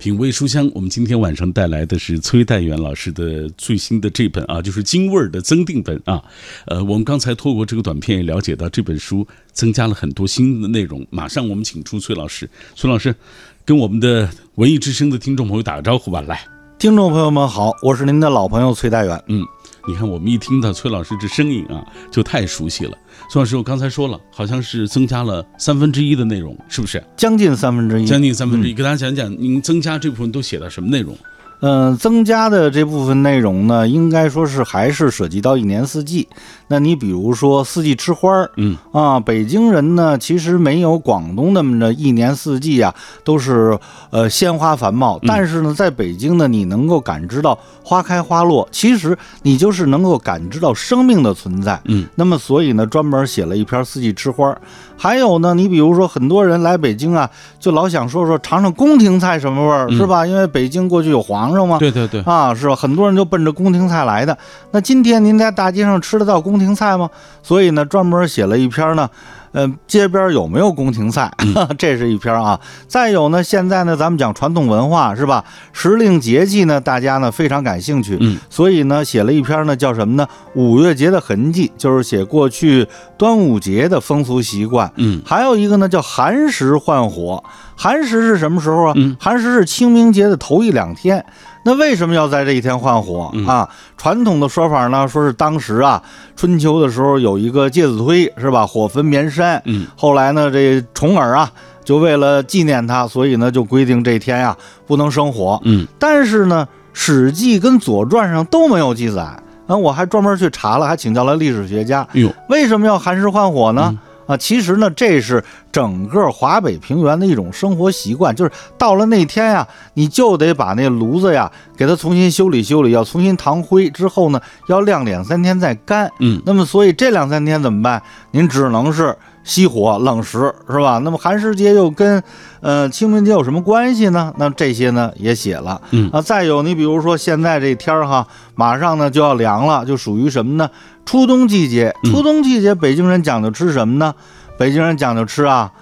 [0.00, 6.24] 品味书香，我们今天晚上带来的是崔代元老师的最新的这本啊，就是京味儿的增订本啊。
[6.64, 11.06] 呃，我们刚才透过这个短片也了解到这本书增加了很多新的内容。
[11.10, 13.14] 马上我们请出崔老师，崔老师
[13.62, 16.22] 跟我们的文艺之声的听众朋友打个招呼吧。
[16.22, 16.48] 来，
[16.78, 19.22] 听众朋友们好，我是您的老朋友崔代元。
[19.28, 19.44] 嗯，
[19.86, 22.96] 你看我们一听到崔老师这声音啊，就太熟悉了。
[23.32, 27.00] 孙老师，我刚才说了，好像是增加了三分之一的内容，是不是？
[27.16, 28.74] 将近三分之一，将近三分之一。
[28.74, 31.16] 给大家讲讲，您增加这部分都写了什么内容？
[31.60, 36.26] 嗯，增加的这部分内容呢，应该说是还是涉及到一年四季。
[36.68, 43.78] 那你比如说四季吃花儿，嗯啊，北京人呢其实没有广东那么的一年四季啊都是
[44.10, 51.80] 呃鲜花繁茂，但是呢，在北京呢，你能够感知到花开花落，其实你就是能够感知到生命的存在。
[51.86, 54.60] 嗯，那么所以呢，专门写了一篇四季吃花儿。
[55.02, 60.26] 还有呢，你比如说很多人来北京啊，就老想说说尝尝宫廷菜什么味儿，是吧？
[60.26, 61.78] 因为北京过去有皇上嘛。
[61.78, 62.20] 对对对。
[62.26, 62.76] 啊，是吧？
[62.76, 64.36] 很多人就奔着宫廷菜来的。
[64.72, 67.08] 那今天您在大街上吃得到宫廷菜吗？
[67.42, 69.08] 所以呢，专门写了一篇呢。
[69.52, 71.30] 呃，街边有没有宫廷菜？
[71.76, 72.60] 这是一篇啊。
[72.86, 75.44] 再有呢，现在呢，咱们讲传统文化是吧？
[75.72, 78.16] 时令节气呢，大家呢非常感兴趣。
[78.20, 80.26] 嗯，所以呢，写了一篇呢，叫什么呢？
[80.54, 82.86] 五月节的痕迹，就是写过去
[83.18, 84.92] 端午节的风俗习惯。
[84.96, 87.42] 嗯，还有一个呢，叫寒食换火。
[87.80, 88.92] 寒食是什么时候啊？
[88.94, 91.24] 嗯，寒食是清明节的头一两天。
[91.64, 93.66] 那为什么要在这一天换火啊？
[93.96, 96.02] 传统的说法呢，说是当时啊，
[96.36, 98.66] 春秋的时候有一个介子推，是吧？
[98.66, 99.62] 火焚绵山。
[99.64, 101.50] 嗯，后来呢，这重耳啊，
[101.82, 104.54] 就为了纪念他，所以呢，就规定这天呀
[104.86, 105.58] 不能生火。
[105.64, 109.22] 嗯，但是呢，《史记》跟《左传》上都没有记载。
[109.66, 112.06] 啊，我还专门去查了，还请教了历史学家。
[112.12, 113.98] 哟，为什么要寒食换火呢？
[114.30, 115.42] 啊，其实呢，这是
[115.72, 126.08] 整个华北平原的一种生活习惯，就是到了那天呀，你就得把那炉子呀给它重新修理修理，要重新淌灰，之后呢，要晾两三天再干。
[126.20, 128.00] 嗯，那么所以这两三天怎么办？
[128.30, 129.16] 您只能是
[129.50, 130.98] 熄火冷食，是吧？
[130.98, 132.22] 那么寒食节又跟
[132.60, 134.32] 呃清明节有什么关系呢？
[134.38, 135.82] 那这些呢也写了。
[135.90, 138.24] 嗯啊，再有你比如说现在这天儿哈，
[138.54, 140.70] 马上呢就要凉了，就属于什么呢？
[141.04, 144.14] 初冬季节，初冬季节，北京人讲究吃什么呢？
[144.56, 145.72] 北京人讲究吃啊，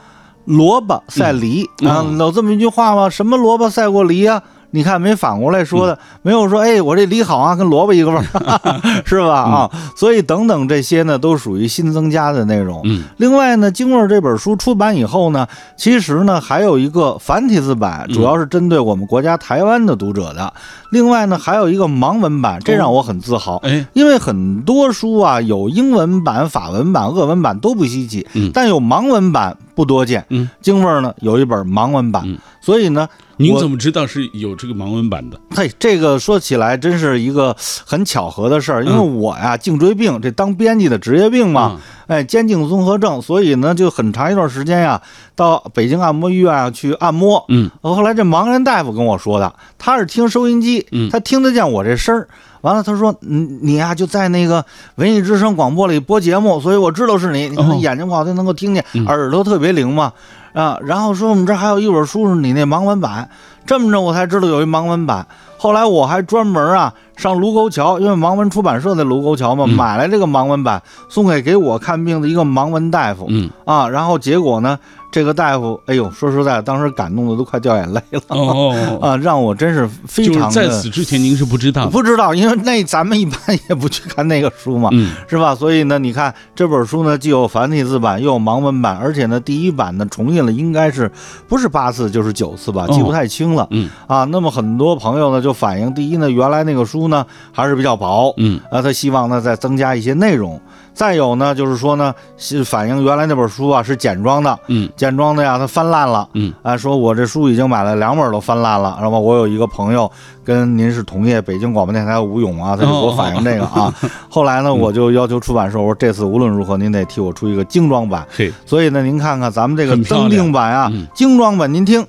[0.46, 3.10] 萝卜赛梨啊，有这么一句话吗？
[3.10, 4.42] 什么萝卜赛过梨啊？
[4.70, 8.24] 你看没反过来说的，没有说哎，我这梨好啊，跟萝卜一个味儿，
[9.06, 9.40] 是吧？
[9.40, 12.80] 啊，所以等等这些呢，都属于新增加的内容。
[12.84, 15.46] 嗯，另外呢，《京味儿》这本书出版以后呢，
[15.76, 20.52] 其实呢还有一个繁体字版，主要是针对我们国家台湾的读者的。
[20.90, 23.56] 另外呢，还有一个盲文版，这让我很自豪。
[23.58, 30.24] 哎，因为很多书啊，有英文版、法文版、俄文版都不稀奇，嗯，但有盲文版不多见。
[30.30, 32.24] 嗯，京味儿呢有一本盲文版，
[32.60, 33.08] 所以呢。
[33.40, 35.38] 您怎么知道是有这个盲文版的？
[35.54, 45.00] 嘿，这个说起来真是一个很巧合的事儿，因为我呀颈椎病，这当编辑的职业病嘛，哎，肩颈综合症，所以呢就很长一段时间呀，
[45.36, 47.44] 到北京按摩医院啊去按摩。
[47.46, 52.26] 嗯，后来这盲人大夫跟我说的，他是听收音机，他听得见我这声儿。
[52.62, 54.64] 完了，他说：“你你呀就在那个
[54.96, 57.48] 文艺之声广播里播节目，所以我知道是你。
[57.48, 60.12] 你看眼睛不好，他能够听见，耳朵特别灵嘛。”
[60.58, 63.30] 啊，然后说我们这还有一本书是你那盲文版，
[63.64, 65.24] 这么着我才知道有一盲文版。
[65.56, 73.26] 后来我还专门啊上卢沟桥，因为盲文出版社在卢沟桥嘛，买来这个盲文版送给给我看病的一个盲文大夫。
[73.28, 74.80] 嗯啊，然后结果呢，
[75.10, 78.20] 这个大夫，哎呦，说实在，当时感动的都快掉眼泪了。
[78.28, 83.38] 哦 啊，让我真是非常在此之前您是不知道，不知道，因为那咱们一般
[83.68, 85.54] 也不去看那个书嘛，嗯，是吧？
[85.54, 91.10] 所以呢，你看这本书呢，既有繁体字版，又有盲文版，而且呢，第一版呢重印了，应该是
[91.48, 93.66] 不是八次就是九次吧，记不太清了。
[93.70, 100.60] 嗯啊，那么很多朋友呢就反映，第一呢，原来那个书呢还是比较薄，嗯啊，他希望呢再增加一些内容。
[100.98, 110.10] 再有呢，就是说呢，是反映原来那本书啊是简装的，嗯，简装的呀，它翻烂了，嗯，啊，说我这书已经买了两本都翻烂了，然后我有一个朋友
[110.44, 113.94] 跟您是同业，北京广播电台吴勇啊，他就给我反映这个啊，
[114.28, 121.06] 后来呢，我就要求出版社，我说这次无论如何您得替我出一个精装版，嘿，所以呢，您看看咱们这个增订版啊，嗯。
[121.14, 122.04] 精装版您听。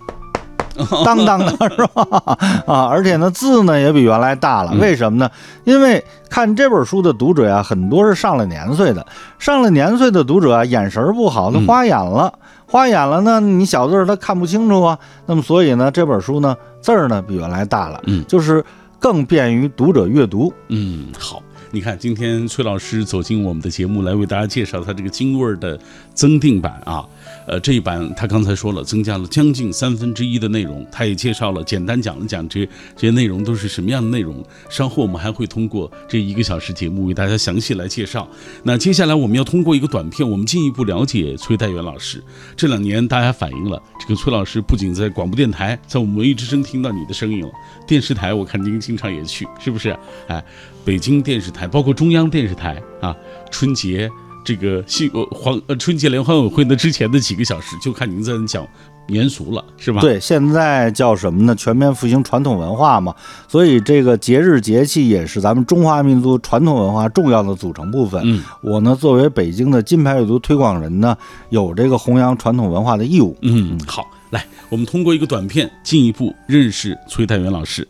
[1.05, 2.37] 当当的是吧？
[2.65, 4.71] 啊，而且呢，字呢也比原来大了。
[4.73, 5.29] 为什么呢？
[5.63, 9.05] 因为看这本书的读者啊，很多是上了年岁的。
[9.37, 12.33] 上了年岁的读者啊，眼神不好，他花眼了，
[12.65, 14.97] 花眼了呢，你小字儿他看不清楚啊。
[15.25, 18.63] 那么所以呢，这本书呢，字儿呢比原来大了，嗯，就是
[18.99, 20.53] 更便于读者阅读。
[20.69, 21.41] 嗯，好。
[21.71, 25.77] 你看，今天崔老师走进我们的节目来为大家介绍他这个京味儿的
[26.15, 27.05] 增订版啊。
[27.49, 32.63] 呃，这一版他刚才说了，增加了将近三分之一的内容，他也介绍了，简单讲了讲这
[32.95, 34.45] 这些内容都是什么样的内容。
[34.69, 38.29] 稍后我们还会通过这一个小时节目为大家详细来介绍。
[38.61, 42.23] 那接下来我们要通过一个短片，我们进一步了解崔代元老师。
[42.55, 47.49] 这两年大家反映了，这个崔老师不仅在广播电台，在我们文艺之声听到你的声音了，
[47.87, 49.97] 电视台我看您经常也去，是不是？
[50.27, 50.43] 哎，
[50.85, 53.17] 北京电视台，包括中央电视台啊，
[53.49, 54.07] 春节。
[54.49, 58.67] 这个新呃黄呃春节联欢晚会的之前的几个小时，就看您在讲
[59.07, 60.01] 民俗了，是吧？
[60.01, 61.53] 对，现在叫什么呢？
[61.53, 63.13] 全面复兴传统文化嘛。
[63.47, 68.23] 所以这个节日节气也是咱们中华民族传统文化重要的组成部分。
[68.25, 71.15] 嗯，我呢作为北京的金牌阅读推广人呢，
[71.49, 73.37] 有这个弘扬传统文化的义务。
[73.43, 77.87] 嗯，好，来，我们通过一个短片进一步认识崔代远老师。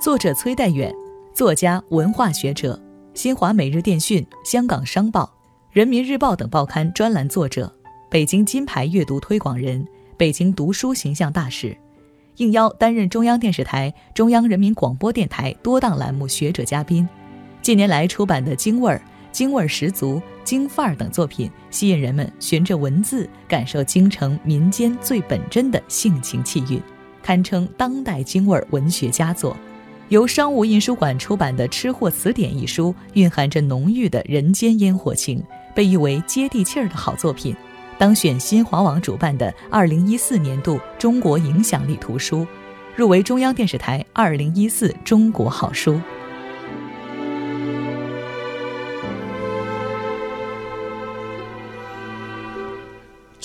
[0.00, 0.90] 作者崔代远，
[1.34, 2.80] 作家、文化学者。
[3.16, 5.32] 新华每日电讯、香港商报、
[5.72, 7.72] 人民日报等报刊专栏作者，
[8.10, 9.82] 北京金牌阅读推广人，
[10.18, 11.74] 北京读书形象大使，
[12.36, 17.08] 应邀担任中央电视台、中央人民广播电台多档栏目学者嘉宾。
[17.62, 18.96] 近年来出版的《京味儿》
[19.32, 26.78] 《京味儿十足》《京范儿》等作品，吸引人们循着文字感受京城民间最本真的性情气韵，
[27.22, 29.56] 堪称当代京味儿文学佳作。
[30.08, 35.42] 由商务印书馆出版的《吃货词典》一书，蕴含着浓郁的人间烟火情，
[35.74, 37.56] 被誉为接地气儿的好作品，
[37.98, 42.46] 当选新华网主办的2014年度中国影响力图书，
[42.94, 46.00] 入围中央电视台2014中国好书。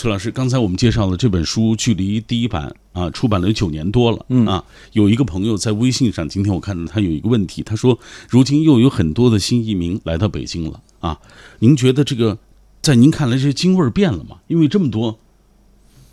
[0.02, 4.26] 崔老师，刚才我们介绍了这本书，距离第一版啊出版了有九年多了。
[4.30, 11.20] 嗯啊，有一个朋友在微信上，今天我看到他有一个问题，他说：如今又有很多的新移民来到北京了啊，
[11.60, 12.36] 您觉得这个
[12.82, 14.38] 在您看来，这京味儿变了吗？
[14.48, 15.20] 因为这么多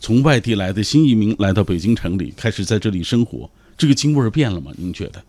[0.01, 3.49] 从外地来的新移民来到北京城里，开始在这里生活，
[3.79, 4.71] 这个京味儿变了吗？
[4.77, 5.25] 您觉得？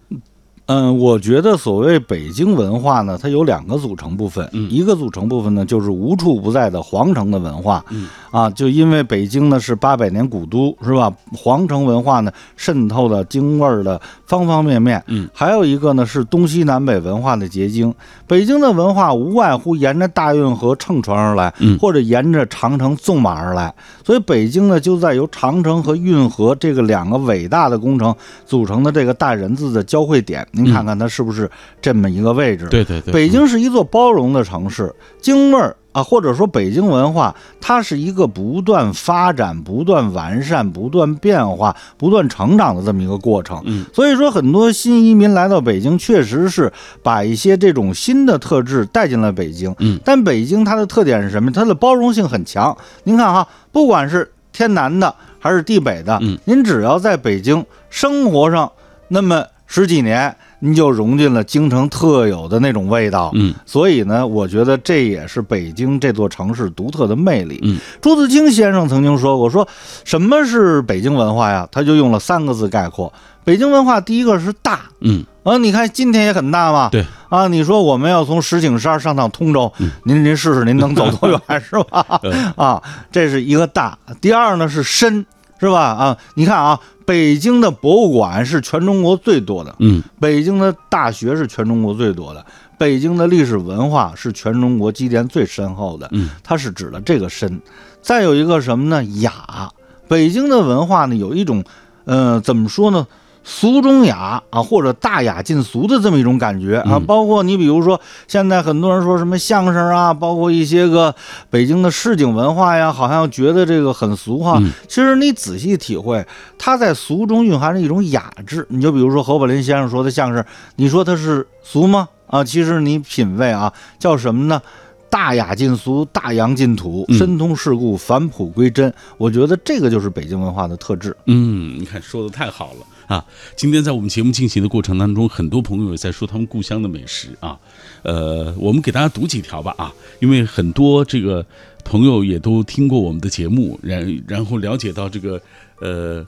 [0.69, 7.83] 嗯，我觉得所谓北京文化呢，它有两个组成部分，一个组成部分呢就是无处不在的皇城的文化，
[8.29, 11.11] 啊，就因为北京呢是八百年古都，是吧？
[11.35, 17.91] 皇城文化呢渗透了京味儿的方方面面，嗯，还有一个呢是东西南北文化的结晶。
[18.27, 21.51] 北京的文化无外乎沿着大运河乘船而来，
[21.81, 23.73] 或者沿着长城纵马而来，
[24.05, 28.13] 所以北京呢就在由长城和运河这个两个伟大的工程
[28.45, 30.47] 组成的这个大人字的交汇点。
[30.63, 31.49] 您看看它是不是
[31.81, 32.67] 这么一个位置？
[32.69, 43.59] 对对对，北京是一座包容的城市，京味儿啊，或者说北京文化，它是一个不断发展、不断完善、不断变化、不断成长的这么一个过程。
[43.65, 46.71] 嗯，所以说很多新移民来到北京，确实是
[47.01, 49.73] 把一些这种新的特质带进了北京。
[49.79, 51.51] 嗯，但北京它的特点是什么？
[51.51, 52.77] 它的包容性很强。
[53.05, 58.71] 您看哈，不管是天南的还是地北的，嗯，您只要在北京生活上
[59.07, 60.35] 那么十几年。
[60.59, 67.59] 您就融进了京城特有的那种味道，嗯，所以呢，我觉得这也是北京这座城市独特的魅力。
[67.63, 69.67] 嗯，朱自清先生曾经说过，说
[70.03, 71.67] 什么是北京文化呀？
[71.71, 73.11] 他就用了三个字概括：
[73.43, 79.71] 北京文化第一个是大，嗯，啊，你看今天也很大嘛，对，啊，你说我们要从石景山上趟通州，
[80.03, 82.05] 您您试试，您能走多远是吧？
[82.57, 83.97] 啊，这是一个大。
[84.19, 85.25] 第二呢是深，
[85.59, 85.79] 是吧？
[85.81, 86.79] 啊，你看啊。
[87.05, 92.45] 北京的博物馆是全中国最多的，嗯，北京的大学是全中国最多的，
[92.77, 97.59] 北京的历史文化是全中国积淀最深厚的，嗯，它是指的这个深。
[97.99, 99.03] 再有一个什么呢？
[99.21, 99.71] 雅，
[100.07, 101.63] 北京的文化呢，有一种，
[102.05, 103.07] 呃，怎么说呢？
[103.43, 111.13] 俗中雅啊，或者大雅尽俗的这么一种感觉啊，包括你比如说，现在很多人说什么相声啊，包括一些个
[111.49, 114.61] 北京的市井文化呀，好像觉得这个很俗哈。
[114.87, 116.25] 其实你仔细体会，
[116.57, 118.65] 它在俗中蕴含着一种雅致。
[118.69, 120.43] 你就比如说侯宝林先生说的相声，
[120.75, 122.07] 你说它是俗吗？
[122.27, 124.61] 啊，其实你品味啊，叫什么呢？
[125.09, 128.93] 大雅尽俗，大洋尽土，深通世故，返璞归真。
[129.17, 131.17] 我觉得这个就是北京文化的特质。
[131.25, 132.85] 嗯，你看说的太好了。
[133.09, 133.25] 啊，
[133.55, 137.57] 今天在我们节目进行的过程当中，很多朋友也在说他们故乡的美食啊。
[138.03, 141.43] 呃，我们给大家读几条吧啊，因为很多这个
[141.83, 145.41] 朋友也都听过我们的节目，然然后了解到这个
[145.79, 146.23] 呃，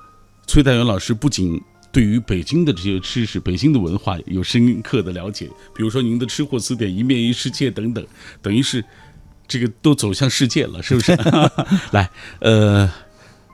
[0.47, 1.61] 崔代元老师不仅
[1.91, 5.45] 对于北京的这些吃食、北京的文化有深刻的了解，
[5.75, 8.03] 比如说您的吃货词典一面一世界等等，
[8.41, 8.83] 等于是
[9.47, 11.15] 这个都走向世界了，是不是？
[11.93, 12.09] 来，
[12.39, 12.91] 呃。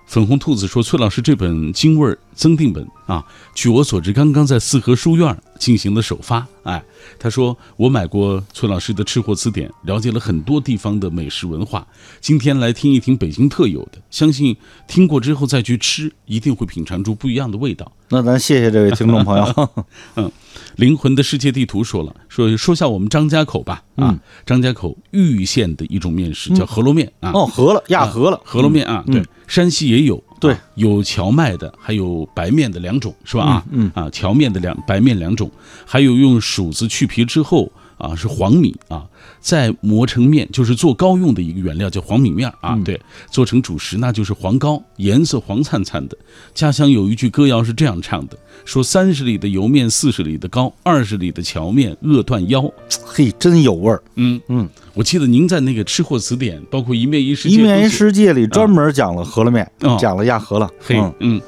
[0.07, 3.23] 粉红兔子说：“崔老师，这本京味儿增订本啊，
[3.53, 6.47] 据我所知，刚刚在四合书院进行了首发。
[6.63, 6.81] 哎，
[7.19, 11.87] 他说我买过崔老师的《吃货词典》，了解了很多地方的美食文化。
[12.19, 14.55] 今天来听一听北京特有的，相信
[14.87, 17.91] 听过之后再去吃，一定会品尝出不一样的味道。
[18.09, 19.69] 那咱谢谢这位听众朋友。
[20.15, 20.31] 嗯，
[20.77, 23.83] 灵魂的世界地图说了，说说下我们张家口吧。
[23.95, 27.31] 啊，张家口玉县的一种面食叫饸饹面啊。
[27.31, 33.43] 哦，饸饹压饸了，饸饹面啊，对。”山西也有，对，有荞麦的，还有白面的两种，是吧？
[33.43, 35.49] 啊，嗯啊，荞面的两白面两种，
[35.85, 39.05] 还有用黍子去皮之后啊，是黄米啊，
[39.39, 42.77] 再磨成面，就是做糕用的一个原料，叫黄米面啊。
[42.85, 42.99] 对，
[43.29, 46.17] 做成主食那就是黄糕，颜色黄灿灿的。
[46.53, 52.71] 家乡有一句歌谣是这样唱的：说三十里的油面，四十里的糕，二十里的荞面饿断腰。
[53.03, 54.01] 嘿，真有味儿。
[54.15, 54.69] 嗯嗯。
[54.93, 60.67] 我记得您在那个《吃货词典》，包括《一面一世界》，《一面一世界》里专门讲了饸饹面，讲了压饸饹。
[60.79, 61.39] 嘿，嗯，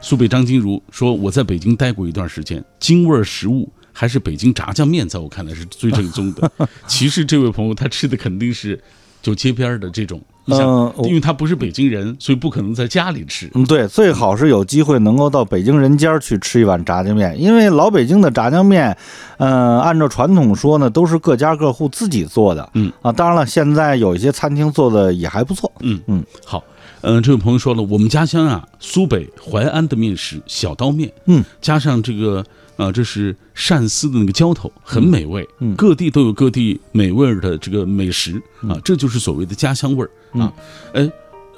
[0.00, 6.50] 苏北张金如说：“我在北京待过一段时间，京味儿食物还是北京炸酱面，在我看来是最正宗的。
[6.86, 8.80] ”其实这位朋友他吃的肯定是
[9.20, 10.20] 就街边的这种。
[10.46, 13.48] 嗯，因为他不是北京人，所以不可能在家里吃。
[13.54, 18.96] 嗯，对，最好是有机会能够到北京人家去吃一碗炸酱面，因为老北京的炸酱面，
[19.38, 22.68] 嗯，按照传统说呢，都是各家各户自己做的。
[22.74, 25.70] 嗯啊，当然了，现在有一些餐厅做的也还不错。
[25.78, 26.64] 嗯嗯，好，
[27.02, 32.44] 嗯，这位朋友说了，我们家乡啊，苏北淮安的面食小刀面，嗯，加上这个。
[32.76, 35.46] 啊，这是鳝丝的那个浇头，很美味。
[35.60, 40.52] 嗯，各地都有各地美味的这个美食啊，这就是所谓的家乡味儿啊。
[40.94, 41.08] 哎，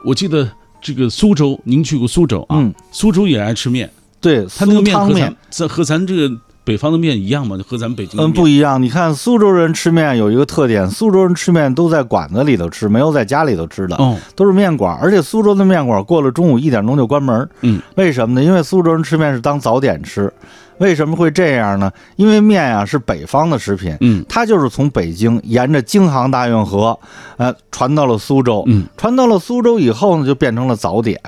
[0.05, 0.49] 我记得
[0.81, 2.57] 这个苏州，您去过苏州啊？
[2.59, 3.91] 嗯，苏州也爱吃面。
[4.21, 7.59] 对，他那个面和咱咱和咱这个北方的面一样吗？
[7.69, 8.83] 和咱北京嗯不一样。
[8.83, 13.95] 你看苏州人吃面有一个特点，苏州人吃面都在馆子里头吃，没有在家里头吃的。
[13.97, 17.49] 哦，都是面馆，而且苏州的面馆过了中午一点钟就关门。
[17.61, 18.43] 嗯，为什么呢？
[18.43, 20.33] 因为苏州人吃面是当早点吃。
[20.79, 21.93] 为什么会这样呢？
[22.17, 26.99] 因为面啊是北方的食品，嗯，它就是从北京沿着京杭大运河，
[27.37, 31.21] 呃，传到了苏州，嗯，传到了苏州以后呢，就变成了早点。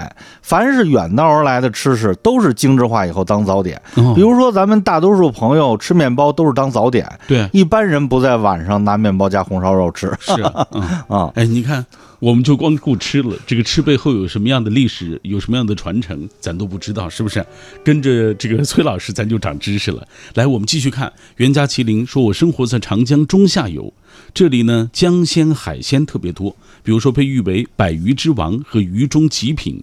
[0.42, 3.80] 凡是远道而来的吃食，都是精致化以后当早点。
[4.14, 10.12] 比如说咱们大多数朋友吃面包都是当早点，对，一般人不在晚上拿面包加红烧肉吃。
[10.20, 10.42] 是
[11.08, 11.84] 啊，哎，你看。
[12.18, 17.44] 我们就光顾吃了，这个吃背后有什么样的历史，有什么样的传承，咱都不知道，是不是？
[17.84, 20.06] 跟着这个崔老师，咱就长知识了。
[20.34, 23.92] 来，我们继续看袁家麒麟说：“我生活在长江中下游，
[24.32, 29.82] 这里呢，江鲜海鲜特别多，比如说被誉为百鱼之王和鱼中极品，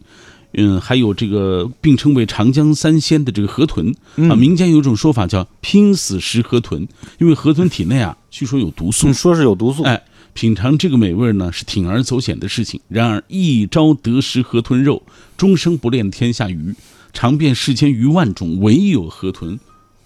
[0.54, 3.94] 嗯，还有这个并称为长江三鲜的这个河豚
[4.30, 4.36] 啊。
[4.36, 6.88] 民间有一种说法叫拼死食河豚，
[7.20, 10.02] 因为河豚体内啊，据说有毒素，说是有毒素，哎。”
[10.36, 12.82] 品尝这个美味呢，是铤而走险的事情。
[12.88, 15.04] 然而一朝得食河豚肉，
[15.38, 16.74] 终生不恋天下鱼。
[17.14, 19.58] 尝遍世间余万种，唯有河豚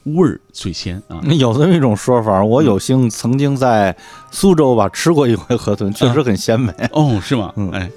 [0.04, 1.22] 味儿最鲜啊！
[1.40, 3.96] 有这么一种说法，我有幸曾经在
[4.30, 6.72] 苏州吧吃过一回河豚，确实很鲜美。
[6.92, 7.52] 哦，是吗？
[7.56, 7.90] 嗯，哎，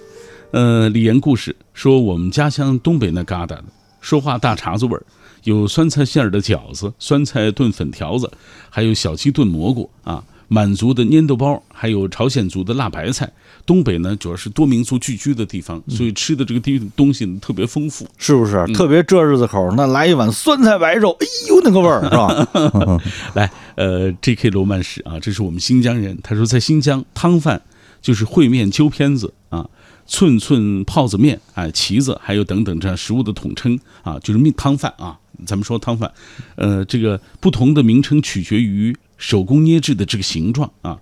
[0.53, 3.65] 呃，李岩故事说，我们家乡东北那旮瘩的，
[4.01, 5.03] 说话大碴子味儿，
[5.45, 8.31] 有酸菜馅儿的饺子，酸菜炖粉条子，
[8.71, 10.25] 还有小鸡炖蘑菇啊。
[10.53, 13.31] 满族的粘豆包，还有朝鲜族的辣白菜。
[13.65, 18.67] 东北呢，主要是多民族聚居的地方，所以吃的这个地东西特别丰富，是不是？
[18.75, 23.01] 特别这日子口，那来一碗酸菜白肉，哎呦，那个味儿是吧？
[23.35, 24.51] 来，呃，J.K.
[24.51, 26.19] 罗曼史啊，这是我们新疆人。
[26.21, 27.63] 他说，在新疆，汤饭
[28.03, 29.69] 就是烩面、揪片子啊，
[30.09, 35.17] 寸寸泡子面，哎，旗子，还有等等这样食物的统称啊，就是面汤饭啊。
[35.47, 36.11] 咱们说汤饭，
[36.57, 38.97] 呃，这个不同的名称取决于。
[39.21, 40.99] 手工捏制的这个形状啊，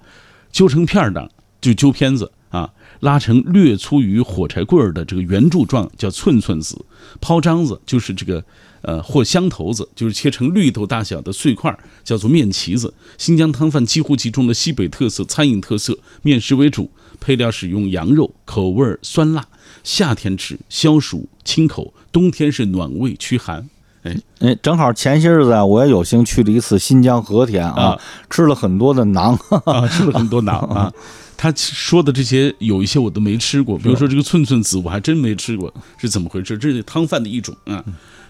[0.50, 2.68] 揪成片儿的就揪片子啊，
[3.00, 6.84] 拉成略粗于火柴棍儿的这个圆柱状叫寸寸子，
[7.20, 8.44] 抛张子就是这个
[8.82, 12.92] 呃或香头子，就是切成绿豆大小的碎块叫做面旗子。
[13.16, 19.46] 新疆汤饭几乎集中了西北特色餐饮特色，面食为主，配料使用羊肉，口味酸辣，
[19.84, 23.68] 夏天吃消暑清口，冬天是暖胃驱寒。
[24.08, 27.98] 哎哎，正好前些日子啊，我也有幸去了一次新疆和田啊，
[28.30, 29.36] 吃了很多的馕
[29.70, 30.92] 啊，吃了很多馕 啊。
[31.36, 36.58] 他说的这些有一些我都没吃过，比如说这个寸寸子，我还真没吃过，是怎么回事？
[36.58, 37.84] 这是汤饭的一种啊。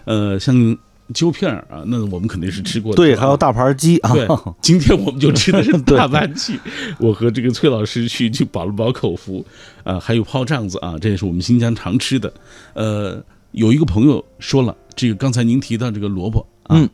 [0.05, 0.77] 呃，像
[1.11, 2.97] 揪片儿啊，那我们肯定是吃过的。
[2.97, 4.13] 对，还有大盘鸡啊。
[4.13, 4.27] 对，
[4.61, 6.59] 今天我们就吃的是 大盘鸡。
[6.99, 9.43] 我和这个崔老师去去饱了饱口福
[9.83, 12.31] 啊，还有泡胀子啊，这也是我们新疆常吃的。
[12.75, 13.19] 呃，
[13.51, 14.75] 有一个朋友说了。
[14.95, 16.89] 这个刚才您提到这个萝卜，嗯，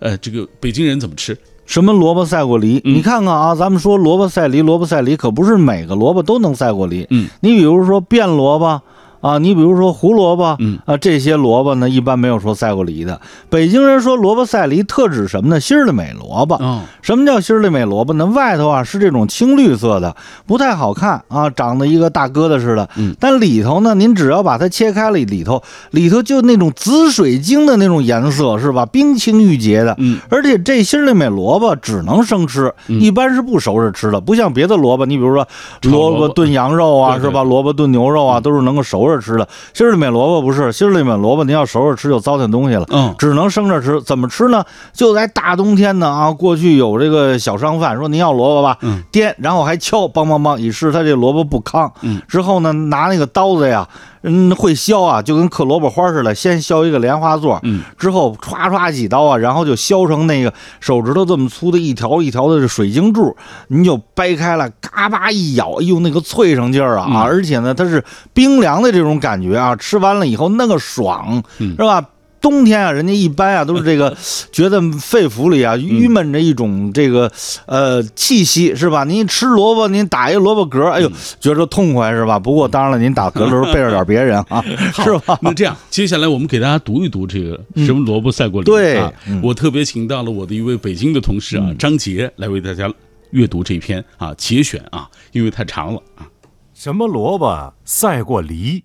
[0.00, 1.34] 呃，这个北京人怎么吃？
[1.64, 2.78] 什么萝卜赛过梨？
[2.84, 7.06] 你看看啊，咱们说萝卜赛梨，萝卜赛梨可不是每个萝卜都能赛过梨。
[7.08, 8.82] 嗯，你比如说变萝卜
[9.22, 13.20] 啊，你比如说胡萝卜，嗯啊，这些萝卜呢，一般没有说赛过梨的。
[13.48, 15.60] 北京人说萝卜赛梨，特指什么呢？
[15.60, 16.56] 心儿里美萝卜。
[16.56, 18.26] 哦，什么叫心儿里美萝卜呢？
[18.26, 20.14] 外头啊是这种青绿色的，
[20.44, 22.88] 不太好看啊，长得一个大疙瘩似的。
[22.96, 25.62] 嗯，但里头呢，您只要把它切开了，里头
[25.92, 28.84] 里头就那种紫水晶的那种颜色，是吧？
[28.86, 29.94] 冰清玉洁的。
[29.98, 35.46] 嗯，而且这心儿里美萝卜只能生吃，嗯一般是不熟着吃的，不像别的萝卜，你比如说
[35.82, 37.44] 萝卜炖羊肉啊，对对是吧？
[37.44, 39.48] 萝卜炖牛肉啊，都是能够熟着吃的。
[39.74, 42.86] 心里面萝卜不是，心里面萝卜您要熟着吃就糟践东西了。
[42.90, 44.64] 嗯只能生着吃，怎么吃呢？
[44.92, 51.92] 就在大冬天呢啊，过去有这个小商贩说您要萝卜吧，嗯，颠，然后还敲，梆梆梆，以示他这萝卜不糠。
[52.00, 53.88] 嗯，之后呢，拿那个刀子呀，
[54.22, 63.36] 嗯，会削啊，就跟嗑萝卜花似的，先削一个莲花座，嗯，之后歘歘几刀啊，然后就削成那个手指头这么粗的一条一条的水晶柱，
[63.68, 67.16] 您就掰开了，嘎巴一咬，哎呦那个脆生劲儿啊，嗯。
[67.16, 71.76] 啊，而且呢，它是冰凉的这种感觉啊，吃完了以后那个爽，嗯。
[71.76, 72.04] 是吧？
[72.42, 74.14] 冬天啊，人家一般啊都是这个，
[74.52, 77.30] 觉得肺腑里啊郁闷着一种这个
[77.66, 79.04] 呃气息，是吧？
[79.04, 82.38] 您吃萝卜，您打一萝卜嗝，哎呦，觉着痛快是吧？
[82.38, 85.38] 不过当然了，您打嗝的时候背着点别人啊， 是吧？
[85.40, 92.92] 那这样，接下来我们给大家读一读这个什么萝卜赛过梨、对啊嗯我特别请到了我的一位北京的同事啊，张杰来为大家
[93.30, 96.26] 阅读这篇啊节选啊，因为太长了啊。
[96.74, 98.82] 什么萝卜赛过梨？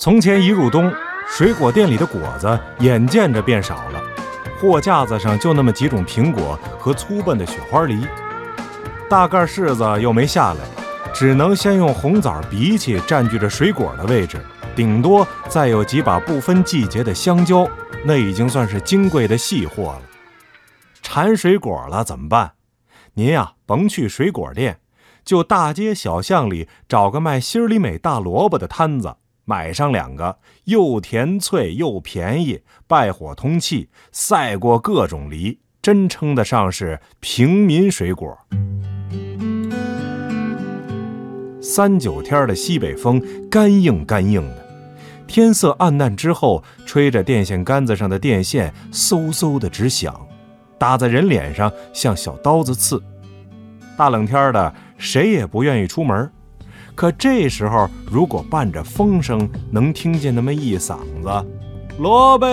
[0.00, 0.90] 从前一入冬，
[1.28, 4.02] 水果店里的果子眼见着变少了，
[4.58, 8.06] 货架子上就那么几种苹果和粗笨的雪花梨。
[9.10, 10.60] 大盖柿子又没下来，
[11.12, 14.40] 只能先用红枣荸荠占据着水果的位置，
[14.74, 17.68] 顶多再有几把不分季节的香蕉，
[18.02, 20.02] 那已经算是金贵的细货了。
[21.02, 22.52] 馋水果了怎么办？
[23.12, 24.80] 您呀，甭去水果店，
[25.26, 29.16] 就大街小巷里找个卖心里美大萝卜的摊子，
[29.50, 38.38] 买上两个，又甜脆又便宜，败火通气，赛过各种梨，真称得上是平民水果。
[41.60, 44.66] 三九天的西北风，干硬干硬的，
[45.26, 50.14] 天色暗淡之后，吹着电线杆子上的电线，嗖嗖的直响。
[50.78, 53.02] 打在人脸上像小刀子刺。
[53.96, 56.30] 大冷天的，谁也不愿意出门。
[57.00, 61.46] 可这时候，如果伴着风声，能听见那么一嗓子
[61.98, 62.46] ：“萝卜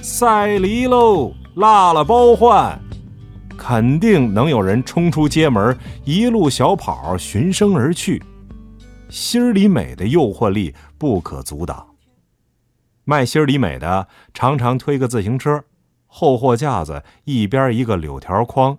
[0.00, 2.80] 赛梨喽，辣了包换。”
[3.58, 8.22] 肯定能有人冲出街门，一路小跑循声而去。
[9.08, 11.84] 心里美的诱惑力不可阻挡。
[13.02, 15.64] 卖心里美的常常推个自行车。
[16.06, 18.78] 后货架子一边一个柳条筐，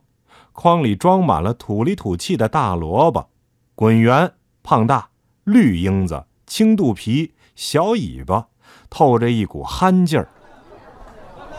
[0.53, 3.27] 筐里装满了土里土气的大萝卜，
[3.75, 4.31] 滚圆、
[4.63, 5.09] 胖大、
[5.43, 8.47] 绿缨子、青肚皮、小尾巴，
[8.89, 10.27] 透着一股憨劲儿。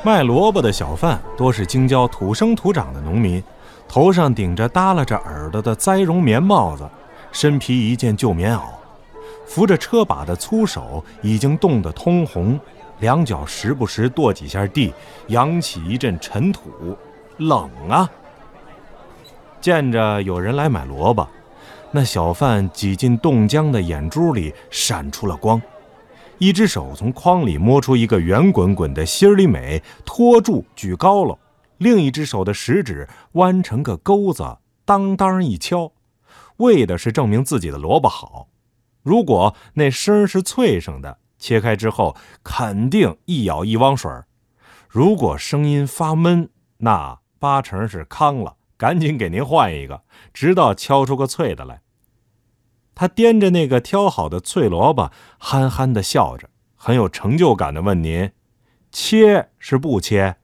[0.05, 3.43] 卖萝卜的小贩多是京郊土生土长的农民，
[3.89, 6.89] 头上顶着耷拉着耳朵的栽绒棉帽子，
[7.31, 8.63] 身披一件旧棉袄，
[9.47, 12.59] 扶着车把的粗手已经冻得通红。
[12.99, 14.93] 两脚时不时跺几下地，
[15.27, 16.97] 扬起一阵尘土，
[17.39, 18.09] 冷啊！
[19.61, 21.27] 见着有人来买萝卜，
[21.95, 25.61] 那小贩挤进冻僵的眼珠里闪出了光，
[26.39, 31.39] 一只手从筐里摸出一个圆滚滚的心里美，托住举高了，
[31.77, 35.93] 另一只手的食指弯成个钩子，当当一敲，
[36.57, 38.49] 为的是证明自己的萝卜好。
[39.03, 41.19] 如果那声是脆声的。
[41.39, 44.09] 切开之后，肯定一咬一汪水
[44.89, 50.03] 如果声音发闷，那八成是糠了，赶紧给您换一个，
[50.33, 51.82] 直到敲出个脆的来。
[52.95, 58.31] 他掂着那个挑好的脆萝卜，憨憨的笑着，很有成就感的问您
[58.93, 60.37] ：“切是不切？”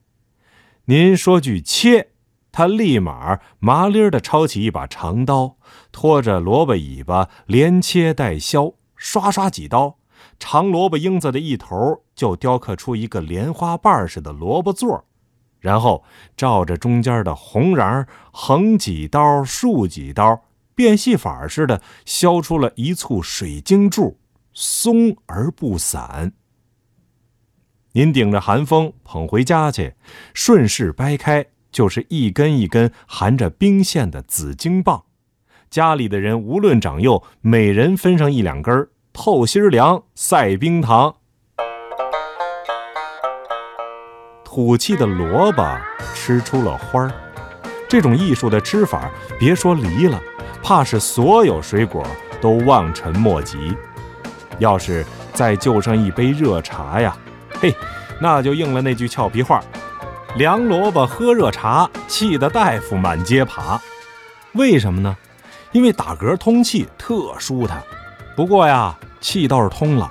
[0.87, 2.11] 您说句“切”，
[2.51, 5.57] 他立马麻利儿的抄起一把长刀，
[5.93, 9.99] 拖着萝卜尾巴，连切带削，刷刷几刀。
[10.41, 15.05] 长萝卜缨子的一头就雕刻出一个莲花瓣似的萝卜座，
[15.61, 16.05] 然后
[16.37, 20.43] 照着中间的红瓤横几刀、竖几刀，
[20.79, 24.17] 变戏法似的削出了一簇水晶柱，
[24.53, 26.35] 松而不散。
[27.95, 29.95] 您顶着寒风捧回家去，
[30.35, 35.03] 顺势掰开，就是一根一根含着冰线的紫晶棒。
[35.69, 38.91] 家里的人无论长幼，每人分上一两根儿。
[39.13, 41.17] 透心凉，赛冰糖。
[44.45, 45.77] 土气的萝卜
[46.15, 47.13] 吃出了花儿，
[47.89, 49.11] 这种艺术的吃法，
[49.41, 50.23] 别说梨了，
[50.69, 52.07] 怕是所有水果
[52.43, 53.75] 都望尘莫及。
[54.59, 55.03] 要是
[55.33, 57.17] 再就上一杯热茶呀，
[57.59, 57.75] 嘿，
[58.21, 59.63] 那就应了那句俏皮话
[60.37, 63.81] ：“凉萝卜喝热茶，气得大夫满街爬。”
[64.53, 65.17] 为什么呢？
[65.73, 67.83] 因为打嗝通气特舒坦。
[68.37, 70.11] 不过呀，气倒是通了，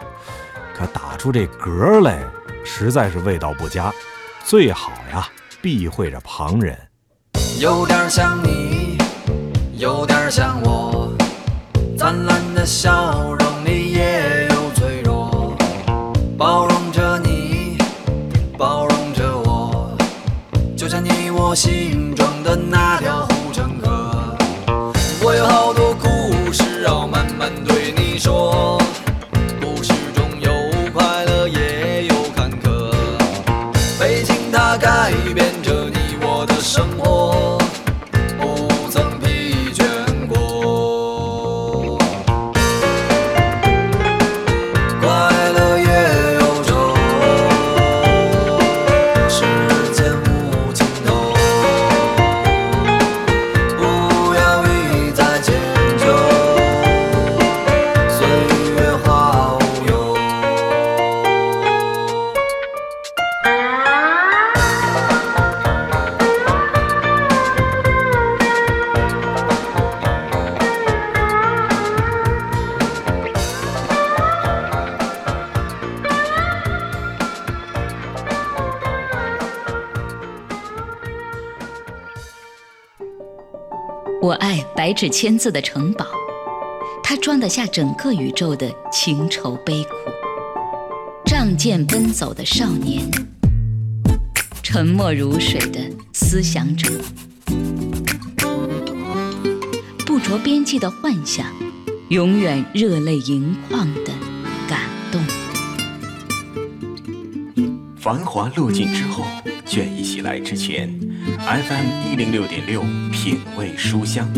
[0.75, 2.17] 可打出这嗝来，
[2.63, 3.93] 实在是味道不佳。
[4.43, 5.27] 最好呀，
[5.61, 6.75] 避讳着旁人。
[7.59, 8.76] 有点像你，
[9.79, 11.13] 有点像我，
[11.95, 15.55] 灿烂的笑容里也有脆弱，
[16.35, 17.77] 包容着你，
[18.57, 19.95] 包容着我，
[20.75, 22.06] 就像你我心
[84.77, 86.05] 白纸千字的城堡，
[87.01, 89.89] 它装得下整个宇宙的情愁悲苦。
[91.25, 93.01] 仗剑奔走的少年，
[94.61, 95.79] 沉默如水的
[96.13, 96.91] 思想者，
[100.05, 101.47] 不着边际的幻想，
[102.09, 104.11] 永远热泪盈眶的
[104.69, 105.19] 感动。
[107.99, 109.25] 繁华落尽之后，
[109.65, 110.96] 倦意袭来之前
[111.35, 114.31] ，FM 一零六点六品味书香，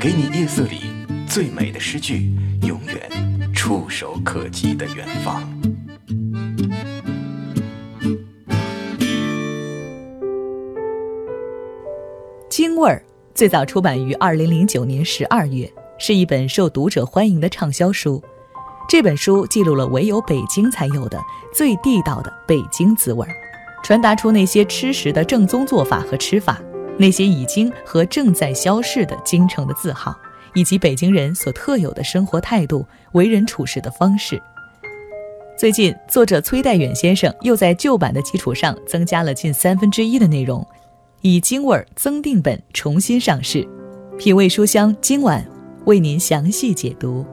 [0.00, 0.80] 给你夜色里
[1.26, 2.30] 最美的诗句，
[2.62, 5.42] 永远触手可及的远方。
[12.50, 13.02] 京味儿
[13.34, 18.22] 最早出版于二零零九年十二月，是一本受读者欢迎的畅销书。
[18.86, 21.18] 这本书记录了唯有北京才有的
[21.54, 23.34] 最地道的北京滋味儿，
[23.84, 26.58] 传达出那些吃食的正宗做法和吃法，
[26.98, 30.18] 那些已经和正在消逝的京城的字号，
[30.54, 34.42] 以及北京人所特有的生活态度、为人处事的方式。
[35.58, 40.66] 最近，作者崔代远先生又在旧版的基础上增加了近三分之一的内容，
[41.20, 43.68] 以京味儿增订本重新上市。
[44.18, 45.46] 品味书香，今晚
[45.84, 47.26] 为您详细解读。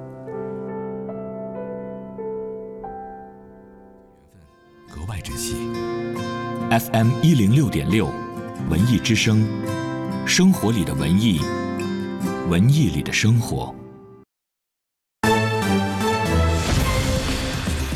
[6.72, 8.10] FM 一零六点六，
[8.70, 9.46] 文艺之声，
[10.26, 11.42] 生活里的文艺，
[12.48, 13.76] 文艺里的生活。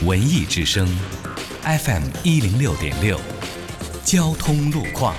[0.05, 0.85] 文艺之声
[1.63, 3.17] ，FM 一零六点六，
[4.03, 5.15] 交通路况。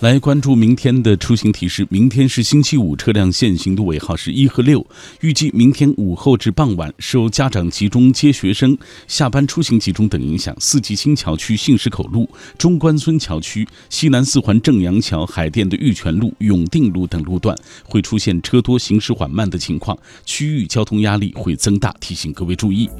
[0.00, 1.86] 来关注明天的出行提示。
[1.88, 4.86] 明天是星期五，车辆限行的尾号是一和六。
[5.22, 8.76] 预计明天午后至傍晚，受家长集中接学生、
[9.08, 12.28] 下班出行集中等影响，四季青桥区信石口路、
[12.58, 22.90] 中关村桥区、西南四环正阳桥、海淀的玉泉路、永定路等路段会出现车多、行驶缓慢的情况，区域交通压力会增大，提醒各位注意。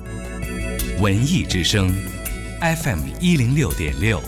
[0.99, 1.95] 文艺之声
[2.63, 4.19] ，FM 一零六点六，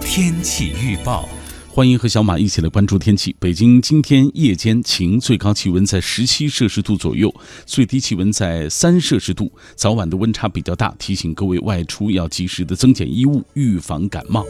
[0.00, 1.28] 天气预报。
[1.74, 3.34] 欢迎和小马一起来关注天气。
[3.38, 14.44] 北京今天夜间晴，最高气温在十七摄氏度左右，最低气温在三摄氏度，早晚的温差比较大，提醒各位外出要及时的增减衣物，预防感冒。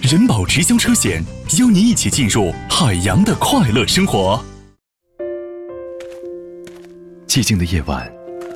[0.00, 1.22] 人保直销车险
[1.60, 4.44] 邀您一起进入海洋的快乐生活。
[7.32, 8.06] 寂静的夜晚，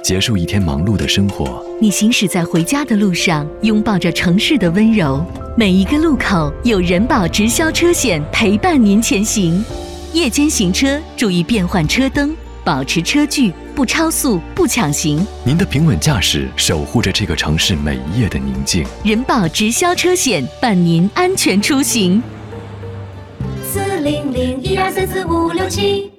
[0.05, 1.65] 结束一天忙碌的生活。
[1.81, 5.25] 你行驶在回家的路上，拥抱着城市的温柔。
[5.57, 9.65] 每一个路口有人保直销车险陪伴您前行。
[10.13, 15.27] 夜间行车注意变换车灯，保持车距，不超速，不抢行。
[15.43, 18.85] 您的平稳驾驶守护着这个城市每一夜的宁静。
[19.03, 22.23] 人保直销车险伴您安全出行。
[23.65, 26.16] 四零零一二三四五六七。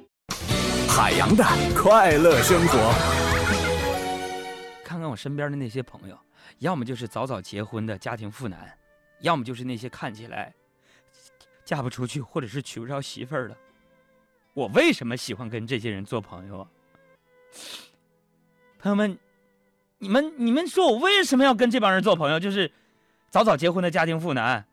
[0.97, 1.43] 海洋的
[1.75, 2.91] 快乐生活。
[4.83, 6.17] 看看我身边的那些朋友，
[6.57, 8.75] 要么就是早早结婚的家庭妇男，
[9.19, 10.51] 要么就是那些看起来
[11.63, 13.55] 嫁不出去或者是娶不着媳妇儿的。
[14.55, 16.67] 我为什么喜欢跟这些人做朋友啊？
[18.79, 19.15] 朋友们，
[19.99, 22.39] 你们你们说我为什么要跟这帮人做朋友？
[22.39, 22.71] 就是
[23.29, 24.65] 早早结婚的家庭妇男，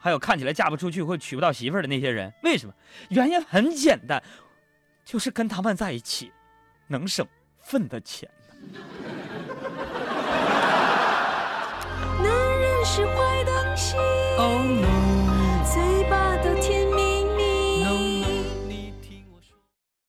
[0.00, 2.32] 还有看起来嫁不出去或娶不到媳妇儿的那些人。
[2.42, 2.74] 为什么？
[3.10, 4.20] 原因很简单，
[5.04, 6.32] 就是跟他们在一起
[6.86, 7.26] 能省
[7.60, 8.28] 份的钱。
[12.22, 13.96] 男人是坏东西。
[14.38, 17.52] Oh no，嘴巴都甜蜜蜜。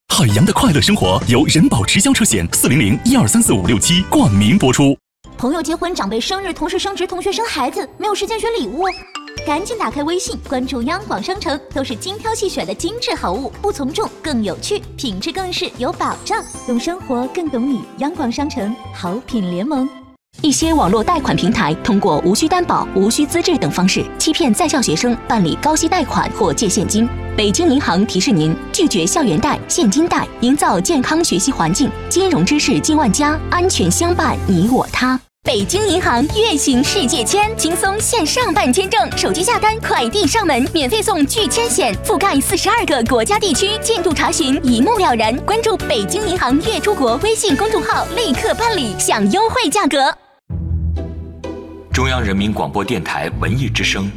[0.10, 4.98] 海洋的快乐生活由人保直销车险四零零一二三四五六七冠名播出。
[5.38, 8.86] 朋友结婚、长辈生日、同事升职、同学生孩子，没有时间选礼物，
[9.46, 16.42] 赶紧打开微信，关注央广商城，都是精挑细选的精致好物，不从众更有趣，品质更是有保障。
[16.66, 19.88] 懂生活更懂你，央广商城好品联盟。
[20.42, 27.08] 一些网络贷款平台通过无需担保、无需资质等方式，欺骗在校学生办理高息贷款或借现金。
[27.36, 31.90] 北京银行提示您：拒绝校园贷、现金贷，营造健康学习环境。
[32.10, 35.20] 金融知识进万家，安全相伴你我他。
[35.46, 45.36] 北京银行月行世界签，轻松线上办签证，手机下单，快递上门，免费送拒签险，覆盖四十二个国家地区，进度查询一目了然。
[45.42, 50.18] 关注北京银行月出国微信公众号，立刻办理，享优惠价格。
[51.92, 54.10] 中央人民广播电台文艺之声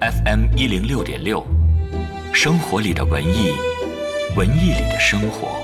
[0.00, 1.46] ，FM 一零六点六，
[2.32, 3.52] 生活里的文艺，
[4.36, 5.63] 文艺里的生活。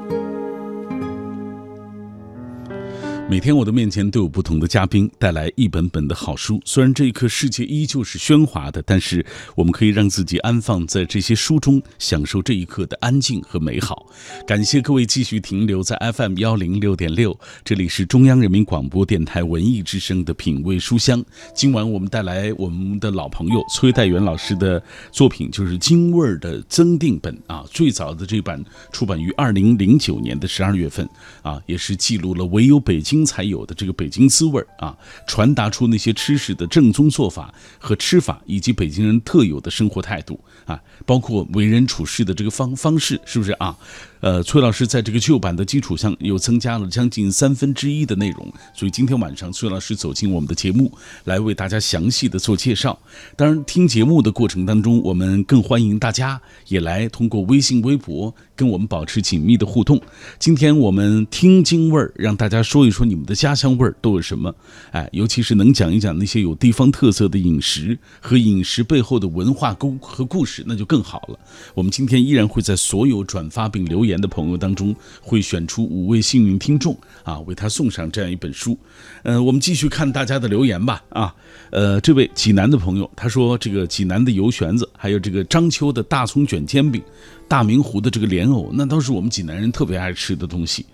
[3.31, 14.05] 每天我的面前都有不同的嘉宾带来一本本的好书，虽然这一刻世界依旧是喧哗的，但是我们可以让自己安放在这些书中，享受这一刻的安静和美好。
[14.45, 21.23] 感谢各位继续停留在 FM 幺零六点六，这里是中央人民广播电台文艺之声的品味书香。
[21.55, 31.07] 今晚我们带来我们的老朋友崔代元老师的作品，就是京味儿的增订本啊，最早的这版出版于二零零九年的十二月份
[31.41, 33.20] 啊，也是记录了唯有北京。
[33.25, 43.77] 才有的这个北京滋味啊，传达出那些吃食的正宗做法和吃法，以及北京人特有的生活态度啊，包括为人处事的这个方方式，是不是啊？
[44.21, 50.91] 呃，崔老师在这个旧版的基础上又增加了将近三分之一的内容，所以今天晚上崔老师走进我们的节目，
[51.23, 52.99] 来为大家详细的做介绍。
[53.35, 59.99] 当然，听节目的过程当中，我们更欢迎大家也来通过微信、微博跟我们保持紧密的互动。
[60.37, 64.53] 今天我们听京味儿，让大家说一说你们的家乡味儿都有什么？
[64.91, 71.39] 哎，尤其是能讲一讲那些有地方特色的饮食和饮食背后的文化故和故事，那就更好了。
[71.73, 74.10] 我们今天依然会在所有转发并留言。
[74.11, 78.77] 言的朋友当中会选出五位幸运听众啊，为他送上这样一本书。
[79.23, 81.03] 呃，我们继续看大家的留言吧。
[81.09, 81.33] 啊，
[81.71, 87.01] 呃，这位济南的朋友他说，这个济南的油旋子，还有这个章丘的大葱卷煎饼，
[87.47, 90.85] 大明湖的这个莲藕，那都是我们济南人特别爱吃的东西。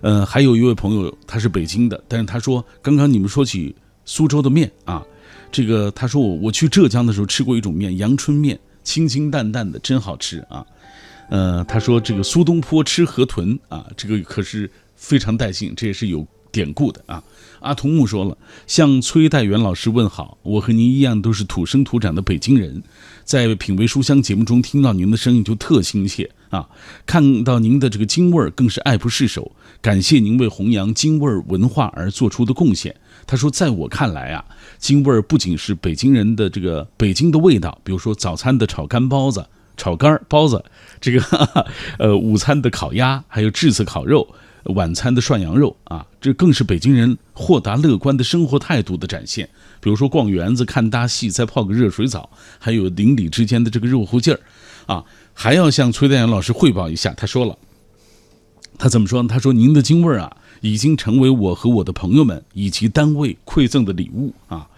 [0.00, 5.00] 呃，还有一位朋友他是北京的，但是他说，刚刚你们说起苏州的面啊，
[5.52, 10.66] 这个他说我我去浙江的时候吃过一种面，阳春面，清清淡淡的，真好吃啊。
[11.32, 17.24] 呃，他说这个苏东坡吃河豚啊，这个可是非常带劲，这也是有典故的啊。
[17.60, 22.82] 阿童木说了，向崔代元老师问好，我和您一样都是土生土长的北京人，
[23.24, 26.68] 在品味书香节目中听到您的声音就特亲切啊，
[27.06, 32.94] 看到您的这个京味儿更是爱不释手，感谢您为弘扬京味儿文化而做出的贡献。
[33.26, 34.44] 他说，在我看来啊，
[34.78, 39.46] 京味儿不仅是北京人的这个北京的味道，比如说早餐的炒干包子。
[39.76, 40.64] 炒肝儿、包子，
[41.00, 41.66] 这个
[41.98, 44.28] 呃，午餐的烤鸭，还有炙子烤肉，
[44.64, 49.48] 晚餐的涮羊肉啊，这更是北京人豁达乐观的生活态度的展现。
[49.80, 54.40] 比如说逛园子、看大戏，再泡个热水澡，还有邻里之间的这个热乎劲儿
[54.86, 55.04] 啊。
[55.34, 57.56] 还要向崔代阳老师汇报一下，他说了，
[58.78, 59.28] 他怎么说呢？
[59.28, 64.68] 他说您的京味儿啊，已经成为我和我的朋友们以及单位馈赠的礼物啊，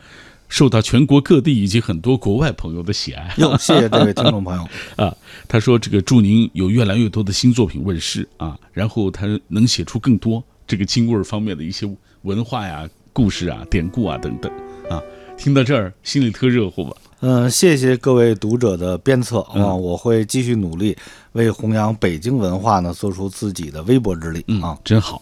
[0.49, 3.35] 受到全国各地以及很多国外朋友的喜爱。
[3.39, 5.15] 哟，谢谢这位听众朋友 啊！
[5.49, 11.91] 他说：“这个祝您有越来越多的新作品问世啊，然后他能写出更多这个京味儿方面的一些
[12.23, 14.53] 文化呀、故事啊、典故啊等等
[14.89, 15.03] 啊。”
[15.37, 16.97] 听到这儿，心里特热乎吧？
[17.19, 19.75] 嗯，谢谢各位读者的鞭策啊！
[19.75, 20.97] 我会继续努力
[21.33, 24.79] 为弘扬北京文化呢，做出自己的微薄之力啊！
[24.85, 25.21] 真好。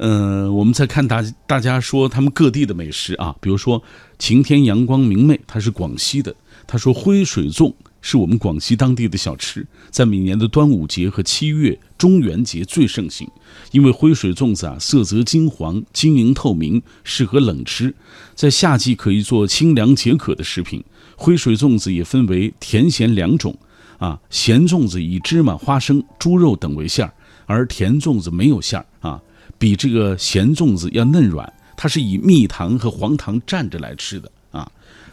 [0.00, 3.82] 来，嗯，我们再看大大家说他们各地的美食啊，比如说
[4.18, 6.34] 晴天阳光明媚，他是广西的，
[6.66, 7.72] 他说灰水粽。
[8.02, 13.28] 是我们广西当地的小吃，在每年的端午节和七月中元节最盛行。
[13.72, 17.94] 因为灰水粽子啊，色泽金黄、晶莹透明，适合冷吃，
[18.34, 20.82] 在夏季可以做清凉解渴的食品。
[21.14, 23.54] 灰水粽子也分为甜咸两种，
[23.98, 27.12] 啊，咸粽子以芝麻、花生、猪肉等为馅儿，
[27.44, 29.20] 而甜粽子没有馅儿啊，
[29.60, 34.66] 比这个咸粽子要嫩软，它是以蜜糖和黄糖蘸着来吃的啊。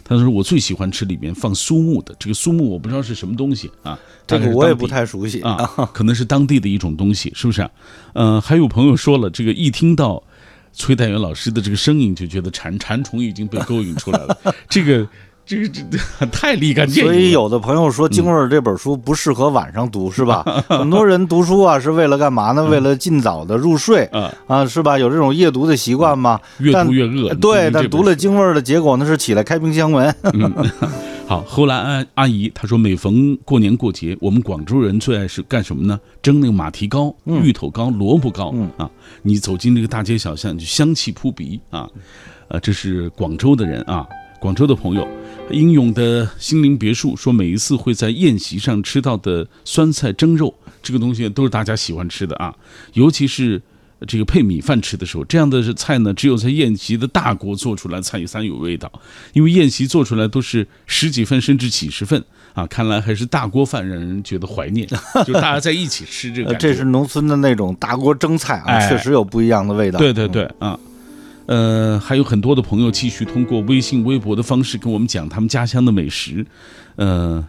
[0.05, 5.57] 他说：“我最喜欢吃里面放苏木的，这个苏木我不知道是什么东西啊，这个我也不太熟悉啊，
[5.93, 7.69] 可能是当地的一种东西，是不是？
[8.13, 10.23] 嗯，还有朋友说了，这个一听到
[10.71, 15.05] 崔代元老师的这个声音，就觉得馋馋虫已经被勾引出来了，这个。”
[15.47, 17.12] 这个这太立竿见影。
[17.12, 20.43] 所以有的朋友说《京味儿》这本书不适合晚上读，是吧？
[20.67, 22.65] 很多人读书啊是为了干嘛呢？
[22.65, 24.99] 为了尽早的入睡啊啊，是吧？
[24.99, 26.39] 有这种夜读的习惯吗？
[26.60, 27.33] 越读越饿。
[27.36, 30.13] 对，但读了《京味儿》的结果呢是起来开冰箱闻。
[31.27, 35.99] 好，后来阿阿姨她说，每逢过年过节，我们广州人最爱是干什么呢？
[36.21, 38.89] 蒸那个马蹄糕、芋头糕、萝卜糕啊。
[39.23, 41.89] 你走进这个大街小巷，就香气扑鼻啊。
[42.49, 44.05] 呃，这是广州的人啊。
[44.39, 45.05] 广州的朋友，
[45.49, 52.53] 英勇的心灵别墅说，每一次会在宴席上吃到的酸菜蒸肉，这个东西都是大家喜欢吃的啊，
[52.93, 53.62] 尤其是
[54.05, 58.91] 这个配米饭吃的时候，这样的菜呢，只有在宴席的大锅做出来才才有味道，
[59.33, 62.21] 因为宴席做出来都是十几份甚至几十份
[62.53, 64.86] 啊， 看来还是大锅饭让人觉得怀念，
[65.25, 69.97] 就大家在一起吃这个，这是农村的那种大锅蒸菜啊，确实有不一样的味道。
[69.97, 70.77] 对对对，啊。
[71.47, 76.45] 呃，还有很多的朋友继续通过微信、微博的方式跟我们讲他们家乡的美食。
[76.97, 77.45] 呃，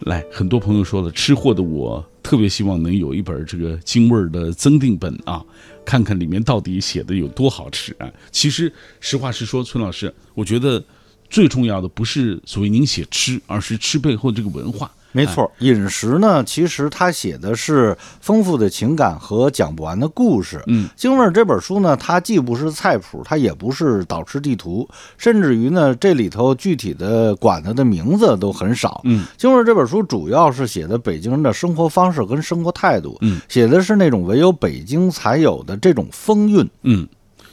[0.00, 5.44] 来，很多朋友说了，吃货的我特别希望能有一本这个京味儿的增订本啊，
[5.84, 8.10] 看看里面到底写的有多好吃啊。
[8.30, 10.82] 其实，实话实说，崔老师，我觉得
[11.28, 14.90] 最重要的不是所谓您写吃，而是吃背后的这个文化。
[15.12, 20.62] 没错，饮食呢，其实他写的是丰富的情感和讲不完的故事。
[20.66, 29.02] 嗯，京味儿这本书呢，它既不是菜谱，它也不是导吃地图，甚至于呢，这里头具体的馆子的名字都很少。
[29.04, 33.18] 嗯，京味儿这本书主要是写的北京人的生活方式跟生活态度。
[33.20, 36.68] 嗯，写的是那种唯有北京才有的这种风韵。
[36.82, 37.06] 嗯，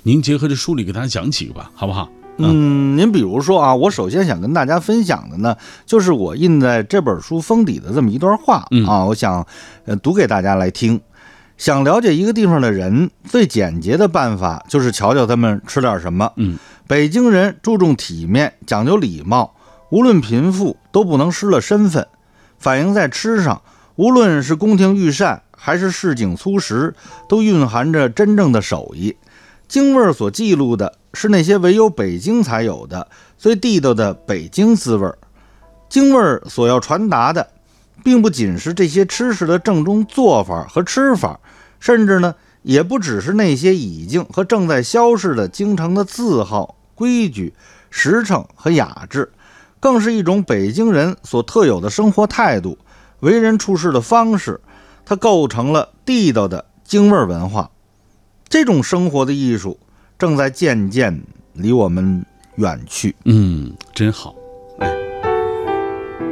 [0.03, 2.09] 您结合这书里给大家讲几个吧，好不好？
[2.39, 9.45] 嗯，您比如说啊，我首先想跟大家分享的呢，就是我印在这本书封底的这么一段话啊，我想
[9.85, 10.99] 呃读给大家来听。
[11.57, 16.31] 想了解一个地方的人，最简洁的办法就是瞧瞧他们吃点什么。
[16.37, 19.53] 嗯，北京人注重体面，讲究礼貌，
[19.89, 22.07] 无论贫富都不能失了身份，
[22.57, 23.61] 反映在吃上，
[23.97, 26.95] 无论是宫廷御膳还是市井粗食，
[27.27, 29.17] 都蕴含着真正的手艺。
[29.67, 30.93] 京味儿所记录的。
[31.13, 35.17] 是那些唯有北京才有的最地道的北京滋味儿，
[35.89, 37.49] 京味儿所要传达的，
[38.03, 41.39] 并不仅是这些吃食的正宗做法和吃法，
[41.79, 47.53] 甚至呢，也不只是那些已经和正在消逝的京城的字号、规矩、
[47.89, 49.31] 实诚和雅致，
[49.79, 52.77] 更是一种北京人所特有的生活态度、
[53.21, 54.61] 为人处事的方式，
[55.05, 57.71] 它构成了地道的京味儿文化。
[58.47, 59.79] 这种生活的艺术。
[60.19, 61.17] 正在渐渐
[61.53, 62.23] 离我们
[62.57, 63.15] 远去。
[63.23, 64.35] 嗯，真好。
[64.79, 64.93] 哎，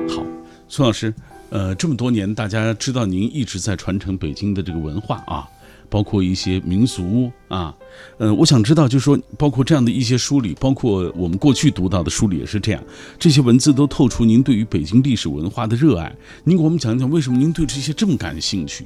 [0.09, 0.21] 好，
[0.67, 1.13] 孙老师，
[1.49, 5.47] 呃，这么多年，大家知道您一直在传承北京的这个文化啊，
[5.89, 7.73] 包括一些民俗啊。
[8.17, 12.83] 呃，我想知道，就是说，包括这样的一些书里，包括我们过去读到的书里也是这样，
[13.17, 16.13] 这些文字都透出您对于北京历史文化的热爱。
[16.43, 18.85] 您给我们讲讲，为什么您对这些这么感兴趣？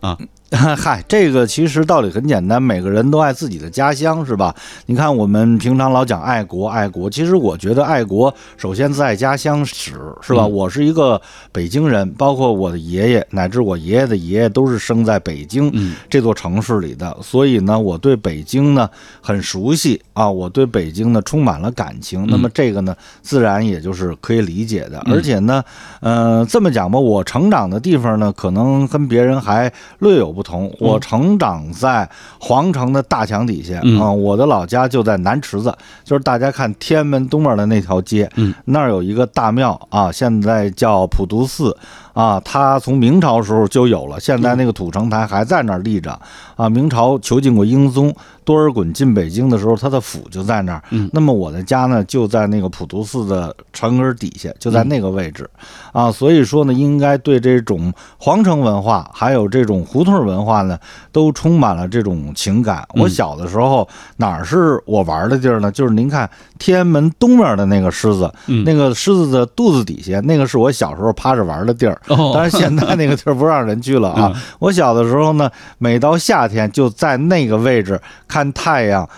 [0.00, 0.18] 啊，
[0.76, 4.54] 嗨，这个其实道理很简单，每个人都爱自己的家乡，是吧？
[4.86, 10.46] 你看我们平常老讲爱国，爱国，其实我觉得爱国首先在家乡史，是吧？
[10.46, 11.20] 我是一个
[11.50, 15.72] 北京人，包括我的爷爷乃至我爷爷的爷爷都是生在北京
[16.08, 18.88] 这座城市里的，所以呢，我对北京呢
[19.20, 22.24] 很熟悉啊，我对北京呢充满了感情。
[22.28, 25.00] 那么这个呢，自然也就是可以理解的。
[25.06, 25.64] 而且呢，
[26.00, 29.72] 呃，这么讲吧，我成长的地方呢，可能跟别人还。
[30.00, 30.70] 略有不同。
[30.80, 32.08] 我成长在
[32.38, 41.76] 皇城的大墙底下啊、嗯我的老家就在南池子，就是大家看天安门东边的那条街，嗯，那儿有一个大庙啊，现在叫普渡寺
[42.14, 46.18] 啊，它从明朝时候就有了，现在那个土城台还在那儿立着
[46.56, 46.68] 啊。
[46.68, 50.82] 明朝囚禁过英宗，多尔衮进北京的时候，他的府就在那儿。
[50.90, 55.48] 嗯那么我的家呢，就在那个普渡寺的城根底下，就在那个位置
[55.92, 56.10] 啊。
[56.10, 60.78] 所以说呢，应该对这种皇城文化，还有这种胡同文化呢，
[61.10, 62.86] 都充满了这种情感。
[62.94, 63.88] 我嗯小的时候
[64.18, 65.70] 哪儿是我玩的地儿呢？
[65.72, 72.00] 就是您看天安门东面的那个狮子，嗯那个狮子的肚子底下，那个是我小时候趴着玩的地儿。
[72.08, 74.32] 哦当然现在那个地儿不让人去了啊。
[74.58, 79.08] 我小的时候呢，每到夏天就在那个位置看太阳。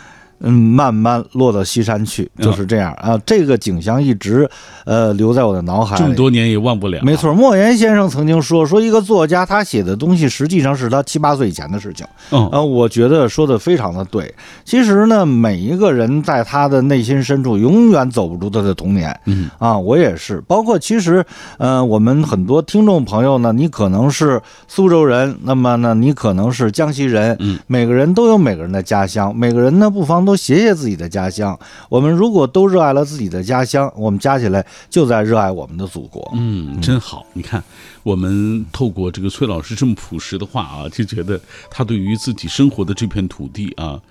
[0.41, 3.18] 嗯，慢慢落到西山去，就是这样啊。
[3.24, 4.49] 这个景象一直
[4.84, 6.03] 呃留在我的脑海里。
[6.03, 7.01] 这么多年也忘不了。
[7.03, 12.07] 没错，莫言先生曾经说，说一个作家他写的东西实际上是他七八岁以前的事情。
[12.30, 14.34] 嗯呃，我觉得说的非常的对。
[14.64, 19.18] 其实呢，每一个人在他的内心深处永远走不出他的童年。
[19.24, 20.43] 嗯啊，我也是。
[20.47, 21.24] 包括其实，
[21.59, 27.37] 呃，我们很多听众朋友呢，你可能是苏州人，那么呢，你可能是江西人。
[27.41, 31.59] 嗯，每个人都有每个人的家乡，每个人呢，不妨都写写自己的家乡。
[31.89, 36.31] 我们如果都热爱了自己的家乡，我们加起来就在热爱我们的祖国。
[36.35, 37.24] 嗯，真好。
[37.33, 37.62] 你看，
[38.03, 44.03] 我们透过这个崔老师这么朴实的话啊，就觉得他对于自己生活的这片土地啊。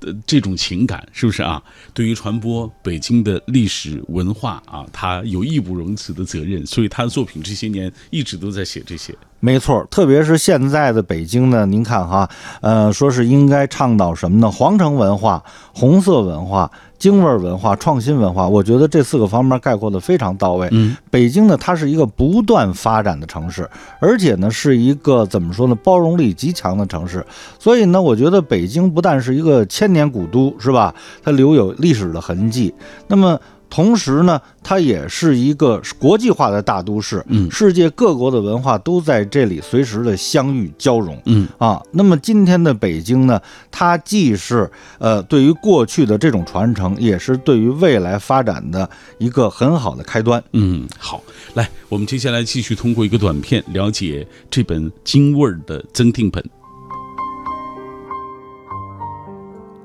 [0.00, 1.62] 的这种情感是不是啊？
[1.94, 9.16] 对于传播北京的历史文化啊，他有义不容辞的责任，所以他的作品这些年一直都在写这些。
[9.44, 12.30] 没错，特别是现在的北京呢，您看哈，
[12.60, 14.48] 呃，说是应该倡导什么呢？
[14.48, 15.42] 皇城文化、
[15.74, 20.68] 红色文化、京味儿文化、创新文化，我觉得这四个方面概括的非常到位。
[20.70, 23.68] 嗯，北京呢，它是一个不断发展的城市，
[23.98, 27.26] 而且呢，是一个怎么说呢，包容力极强的城市。
[27.58, 30.94] 所以呢，我觉得北京不但是一个千年古都，是吧？
[31.20, 32.72] 它留有历史的痕迹。
[33.08, 33.36] 那么。
[33.72, 50.44] 同时呢，它也是一个国际化的大都市，嗯，世界各国的文化都在这里随时的相遇交融，嗯啊，那么今天的北京呢，它既是呃对于过去的这种传承，也是对于未来发展的一个很好的开端。
[50.52, 51.22] 嗯，好，
[51.54, 56.44] 来，我们接下来继续通过一个短片了解这本京味儿的增订本。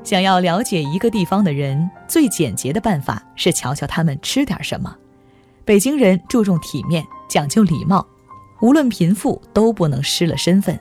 [0.07, 4.95] 想要了解一个地方的人，最简洁的办法是瞧瞧他们吃点什么。
[5.65, 8.07] 北京人注重体面，讲究礼貌，
[8.61, 10.79] 无论贫富都不能失了身份。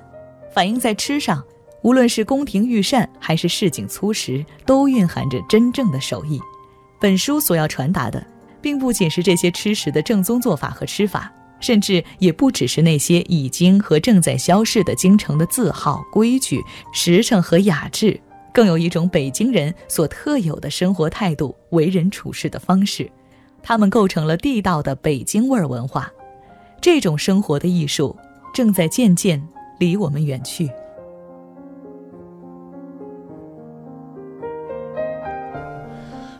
[0.54, 1.42] 反映在吃上，
[1.82, 6.40] 无论是宫廷御膳还是市井粗食，都蕴含着真正的手艺。
[7.00, 8.24] 本书所要传达的，
[8.60, 16.62] 并不仅是这些吃食的正宗做法和吃法，甚至也不只是那些已经和正在消逝的京城的字号、规矩、
[16.92, 18.20] 实诚和雅致。
[18.56, 23.12] 更有一种北京人所特有的生活态度、为人处事的方式，
[23.62, 26.10] 他们构成了地道的北京味儿文化。
[26.80, 28.16] 这种生活的艺术
[28.54, 29.46] 正在渐渐
[29.78, 30.70] 离我们远去。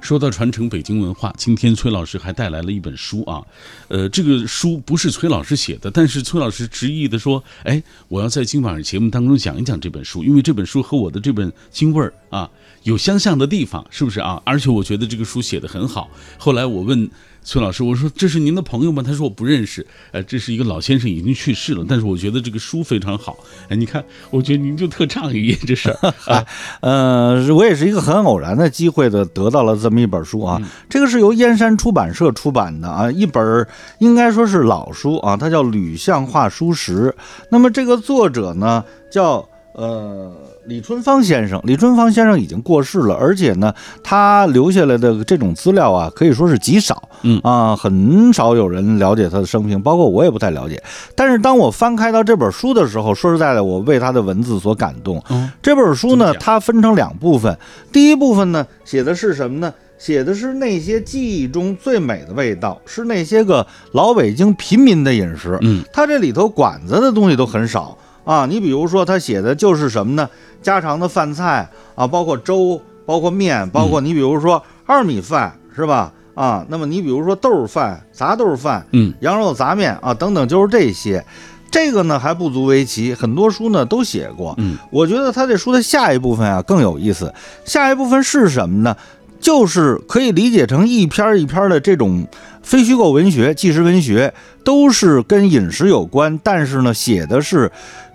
[0.06, 3.42] 说到传承北京文化，今天崔老师还带来了一本书啊，
[3.88, 12.50] 呃，这个书不是崔老师写的，但是崔老师执意的说，哎，我要在今晚节目当中讲一讲这本书，因为这本书和我的这本京味儿啊
[12.82, 14.40] 有相像的地方，是不是啊？
[14.44, 16.08] 而且我觉得这个书写的很好。
[16.38, 17.10] 后来我问
[17.42, 19.02] 崔老师，我说这是您的朋友吗？
[19.02, 23.36] 他说我不认识，呃，这是一个老先生，已经去世了，但是我觉得这个书非常好。
[23.68, 26.46] 哎，你看，我觉得您就特仗义这事儿 啊。
[26.82, 33.66] 呃，我也是一个很偶然的机会的得到了这么一本书啊，这个是由燕山出版社出版的啊，一本
[33.98, 37.08] 应该说是老书啊，它叫《吕相画书识》。
[37.50, 40.32] 那么这个作者呢叫呃
[40.66, 50.82] 李春芳先生，李春芳先生已经过世了，而且呢他留下来的这种资料啊，可以说是极少，嗯啊，很少有人了解他的生平，包括我也不太了解。
[51.14, 55.22] 但是当我翻开到这本书的时候，说实在的，我为他的文字所感动。
[55.30, 57.56] 嗯，这本书呢，它分成两部分，
[57.92, 59.72] 第一部分呢，写的是什么呢？
[59.98, 65.56] 写的是那些记忆中最美的味道，是那些个老北京平民的饮食。
[65.62, 67.96] 嗯，他这里头馆子的东西都很少
[68.26, 68.44] 啊。
[68.44, 70.28] 你比如说，他写的就是什么呢？
[70.60, 76.12] 家常的饭菜啊，包括粥，包括面，包括你比如说二米饭，是吧？
[76.34, 81.24] 啊，那么你比如说豆儿饭、杂豆儿饭，嗯，羊肉杂面啊，等等，就是这些。
[81.70, 84.54] 这个呢还不足为奇，很多书呢都写过。
[84.58, 87.32] 嗯，我觉得他这书的下一部分啊更有意思。
[87.64, 88.96] 下一部分是什么呢？
[89.40, 92.26] 就是可以理解成一篇一篇的这种
[92.62, 94.32] 非虚构文学、纪实文学，
[94.64, 97.70] 都是跟饮食有关，但是呢写的是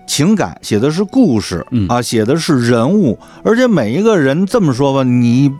[0.07, 1.87] 情感，写的是故事嗯。
[1.87, 5.53] 啊，写的是人物，而且每一个人这么说吧，你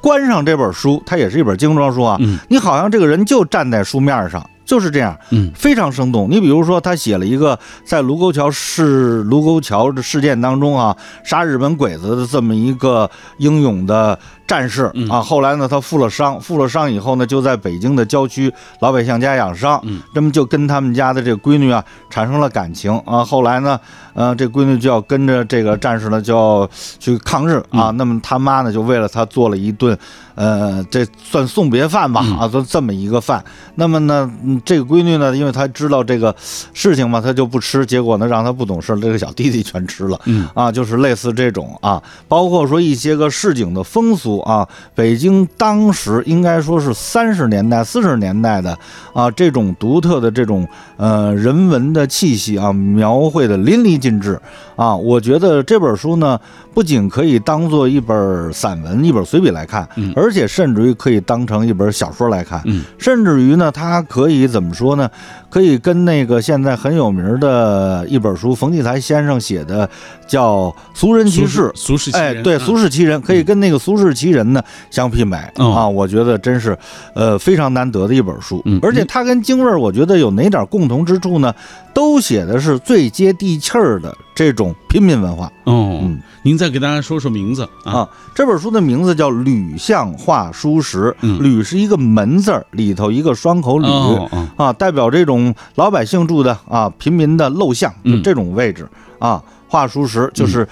[0.00, 2.38] 关上这本书，它也是一本精装书啊，嗯。
[2.48, 6.28] 你好像这个人就站在书面上，就是这样，嗯非常生动。
[6.30, 15.20] 你比如说，他写了一个在卢沟桥事卢沟桥的事件当中啊，杀日本鬼子的这么一个英勇的战士嗯啊。
[15.20, 23.24] 后来呢，他负了伤，负了伤以后呢，就在北京的郊区老百姓家养伤，嗯那么就跟他们家的这个闺女啊产生了感情啊。
[23.24, 23.78] 后来呢，
[24.14, 27.90] 呃，这闺女就要跟着这个战士呢就要去抗日啊。
[27.90, 29.96] 嗯那么他妈呢就为了他做了一顿，
[30.34, 33.44] 呃，这算送别饭吧嗯啊，就这么一个饭。
[33.76, 36.34] 那么呢，嗯这个闺女呢，因为她知道这个
[36.72, 40.20] 事情嘛，她就不吃，结果呢让她不懂事，这个小弟弟全吃了。
[40.24, 48.76] 嗯啊，就是类似这种啊，包括说一些个市井的风俗啊，北京当时应该说是三十年代、四十年代的
[49.12, 50.66] 啊，这种独特的这种
[50.96, 54.40] 呃人文的气息啊，描绘的淋漓尽致
[54.76, 54.94] 啊。
[54.94, 56.38] 我觉得这本书呢，
[56.72, 65.10] 不仅可以当做一本散文、一本随笔来看，嗯而且甚至于可以当成一本小说来看，嗯甚至于呢，它可以怎么说呢？
[65.50, 69.88] 可以跟那个现在很有名的一本书，冯骥才先生写的
[70.26, 70.62] 叫
[70.94, 71.62] 《俗人奇事》。
[71.74, 76.76] 俗世奇人哎，对，啊俗世奇人可以跟那个俗世奇人呢相媲美、哦啊，我觉得真是
[77.14, 81.54] 呃非常难得的一本书，嗯而且它跟京味儿，我觉得有哪点共同之处呢？
[81.92, 85.46] 都写的是最接地气儿的这种平民文化。
[85.64, 87.92] 哦，嗯您再给大家说说名字啊？
[87.92, 93.88] 啊，这本书的名字叫《吕巷画书石》，嗯吕是一个门字儿，里头一个双口吕。
[93.88, 98.88] 哦哦啊，代表这种老百姓住的啊平民的陋巷，就嗯这种位置、
[99.18, 99.42] 啊。
[99.66, 100.68] 画书石就是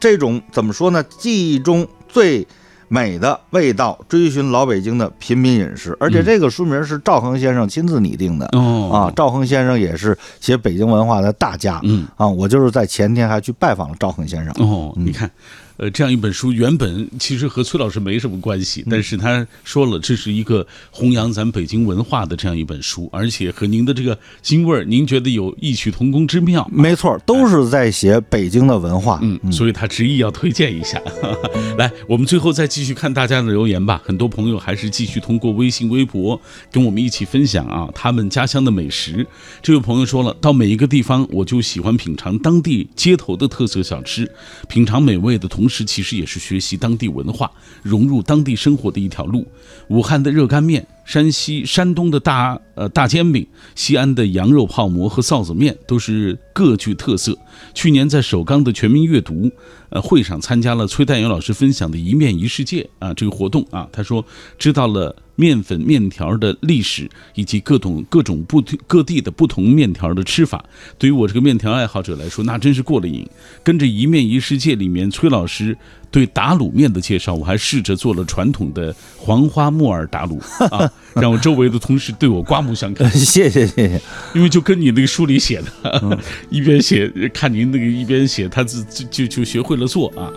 [0.00, 1.02] 这种怎么说呢？
[1.02, 2.46] 记忆中最
[2.88, 5.96] 美的味道，追寻老北京的平民饮食。
[6.00, 8.48] 而且嗯这个书名是赵恒先生亲自拟定的。
[8.52, 11.80] 哦啊，赵恒先生也是写北京文化的大家。
[11.84, 14.52] 嗯啊，我就是在前天还去拜访了赵恒先生。
[14.58, 15.30] 哦，你看，
[15.76, 26.66] 呃，这样一本书原本其实和崔老师没什么关系，嗯但是他说了，这是一个弘扬咱北京文化的这样一本书，而且和您的这个京味儿，您觉得有异曲同工之妙。
[26.72, 29.20] 没错，都是在写北京的文化。
[29.22, 31.00] 嗯，所以他执意要推荐一下。
[31.76, 34.00] 来，我们最后再继续看大家的留言吧。
[34.04, 36.40] 很多朋友还是继续通过微信、微博
[36.72, 39.26] 跟我们一起分享啊，他们家乡的美食。
[39.62, 44.30] 这位朋友说了，到每一个地方，我就喜欢品尝当地街头的特色小吃，
[44.68, 47.50] 品尝美味的同同时，其实也是学习当地文化、
[47.82, 49.44] 融入当地生活的一条路。
[49.88, 50.86] 武汉的热干面。
[51.04, 53.46] 山西、山东的大呃大煎饼，
[53.76, 57.38] 西安的羊肉泡馍和臊子面都是各具特色。
[57.74, 59.48] 去年在首钢的全民阅读
[59.90, 64.24] 呃会上参加了崔代勇老师分享的一面一世界啊这个活动啊，他说
[64.58, 70.64] 知道了面粉面条的历史以及各种各种不各地的不同面条的吃法。
[70.98, 73.26] 对于我这个面条爱好者来说，那真是过了瘾。
[73.62, 75.76] 跟着一面一世界里面崔老师
[76.10, 80.40] 对打卤面的介绍，我还试着做了传统的黄花木耳打卤
[80.74, 80.90] 啊。
[81.14, 83.10] 让我周围的同事对我刮目相看。
[83.12, 84.02] 谢谢谢谢，
[84.34, 86.18] 因为就跟你那个书里写的，
[86.50, 90.30] 一边写看您那个一边写，他自就就就学会了做啊。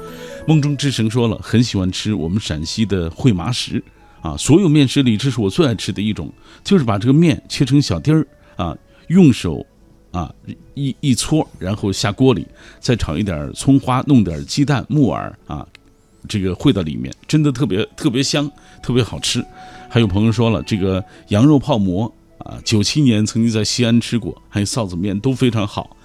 [0.47, 3.83] 梦中之神说了，很喜欢吃我们陕西的烩麻食
[4.21, 6.31] 啊，所有面食里这是我最爱吃的一种，
[6.63, 9.65] 就是把这个面切成小丁儿啊，用手
[10.11, 10.33] 啊
[10.73, 12.45] 一一搓，然后下锅里，
[12.79, 15.65] 再炒一点葱花，弄点鸡蛋、木耳啊，
[16.27, 18.49] 这个烩到里面，真的特别特别香，
[18.83, 19.43] 特别好吃。
[19.89, 25.95] 还有朋友说了，这个羊肉泡馍啊，九七年曾经在西安吃过，还有臊子面都非常好。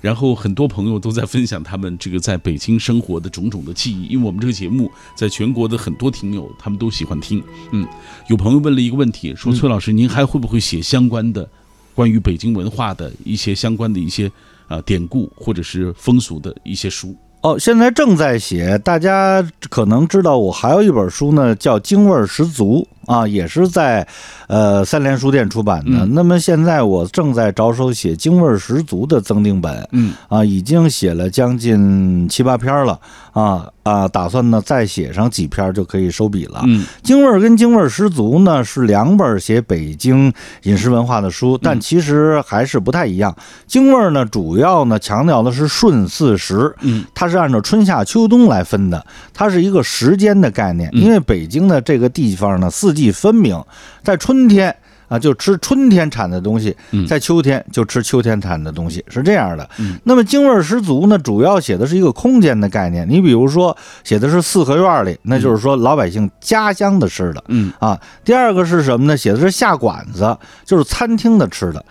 [0.00, 7.42] 然后很多朋友都在分享他们这个在北京生活的种种的记忆，因为我们这个节目在全国的很多听友他们都喜欢听。
[7.72, 7.86] 嗯，
[8.28, 11.48] 有朋友问了一个问题，说崔老师，您还会不会写相关的
[11.94, 14.30] 关于北京文化的一些相关的一些
[14.68, 17.16] 啊典故或者是风俗的一些书？
[17.40, 24.06] 哦，现在正在写，大家可能知道我还有一本书呢，叫《京味儿十足》啊，也是在
[24.48, 26.04] 呃三联书店出版的。
[26.04, 32.98] 嗯那么现在我正在着手写《京味儿十足》的增订本，嗯啊，已经写了将近七八篇了
[33.32, 36.62] 啊啊，打算呢再写上几篇就可以收笔了。
[36.66, 40.32] 嗯，京味儿跟京味儿十足呢是两本写北京
[40.64, 43.34] 饮食文化的书，但其实还是不太一样。
[43.66, 50.90] 京味儿呢主要呢强调的是顺四时，嗯，它是按照春夏秋冬来分的，它是一个时间的概念。
[50.92, 53.62] 因为北京的这个地方呢四季分明，
[54.02, 54.74] 在春天。
[55.08, 56.76] 啊，就吃春天产的东西，
[57.08, 59.66] 在秋天就吃秋天产的东西，是这样的。
[60.04, 63.08] 那么京味儿十足呢，主要写的是一个空间的概念。
[63.08, 63.74] 你比如说，
[64.04, 67.42] 写的是四合院里，那就是说老百姓家乡的吃的。
[67.48, 69.16] 嗯啊，第二个是什么呢？
[69.16, 71.82] 写的是下馆子，就是餐厅的吃的。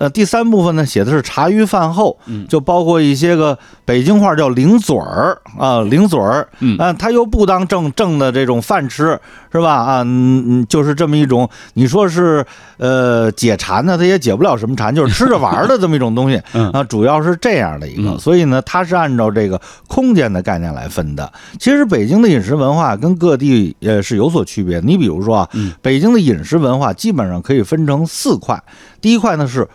[0.00, 9.20] 呃，第三部分呢写的是茶余饭后，嗯就包括一些个北京话叫零嘴儿啊，零嘴儿，嗯啊，他又不当正正的这种饭吃，
[9.52, 9.74] 是吧？
[9.74, 12.42] 啊，嗯嗯，就是这么一种，你说是
[12.78, 21.30] 呃解馋呢，他也解不了什么馋，就是吃着玩儿的这么一种东西，嗯啊，主要是这样的一个，所以呢，它是按照这个空间的概念来分的。
[21.58, 24.80] 其实北京的饮食文化跟各地呃是有所区别。
[24.80, 25.50] 你比如说啊，
[25.82, 28.58] 北京的饮食文化基本上可以分成四块，
[29.02, 29.68] 第一块呢是。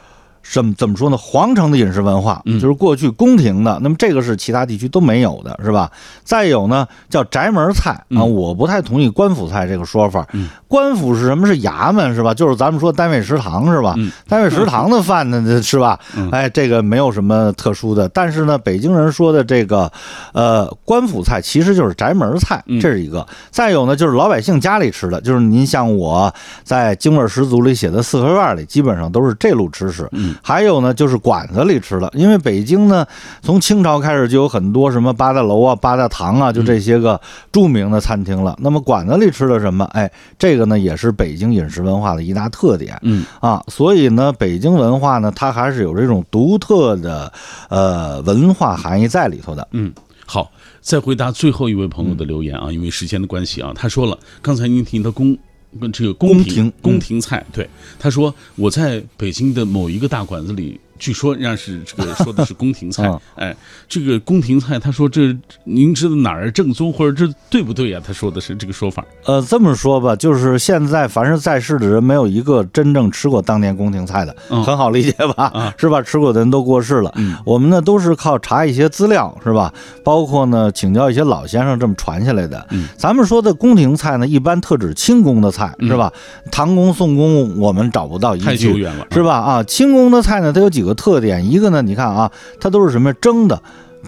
[0.48, 1.18] 什么怎么说呢？
[1.18, 5.92] 皇城的饮食文化，就是过去宫廷的，那么这个是其他地区都没有的，是吧？
[6.24, 10.26] 再有呢，叫宅门菜啊，我不太同意官府菜这个说法。
[10.68, 11.48] 官府是什么？
[11.48, 12.32] 是衙门是吧？
[12.32, 13.96] 就是咱们说单位食堂是吧？
[14.28, 16.00] 单位食堂的饭呢是吧？
[16.32, 18.08] 哎，这个没有什么特殊的。
[18.10, 19.92] 但是呢，北京人说的这个，
[20.34, 23.26] 呃，官府菜其实就是宅门菜，这是一个。
[23.50, 26.32] 再有呢，就是老百姓家里吃的，就是您像我
[26.64, 30.08] 在京味儿十足里写的四合院里，基本上都是这路吃食。
[30.42, 33.06] 还有呢，就是馆子里吃的，因为北京呢，
[33.42, 37.20] 从清朝开始就有很多什么八大楼啊、八大堂啊，就这些个
[37.52, 38.58] 著名的餐厅了。
[38.62, 39.86] 那么馆子里吃的什么？
[39.94, 42.98] 哎，这个呢也是北京饮食文化的一大特点。
[43.02, 47.32] 嗯啊，所以呢，北京文化呢，它还是有这种独特的
[47.70, 49.68] 呃文化含义在里头的。
[49.72, 49.92] 嗯，
[50.26, 55.38] 好，再回答最后一位朋友的留言啊，因为时间的关系啊，他说了，刚才您提到宫
[55.80, 57.70] 跟这个宫宫廷宫廷菜，对，
[58.00, 60.80] 他说我在北京的某一个大馆子里。
[60.98, 63.56] 据说人家是这个说的是宫廷菜， 哎，
[63.88, 69.04] 这个宫廷菜，他说这您知道哪儿正宗或者这对不对呀、他说的是这个说法。
[69.26, 75.74] 呃，这么说吧，就是现在凡是在世的人，没有一个真正吃过当年宫廷菜的，嗯很好理解吧？
[75.78, 76.02] 是吧？
[76.02, 77.14] 吃过的人都过世了。
[77.46, 79.74] 我们呢都是靠查一些资料，是吧？
[80.04, 82.66] 包括呢请教一些老先生这么传下来的。
[82.98, 86.12] 咱们说的宫廷菜呢，一般特指清宫的菜，是吧？
[86.52, 89.36] 唐宫、宋宫我们找不到太久远了是吧？
[89.38, 92.32] 啊，清宫的菜呢，它有几个特点，一个呢，你看啊，
[92.62, 93.60] 它都是什么蒸的。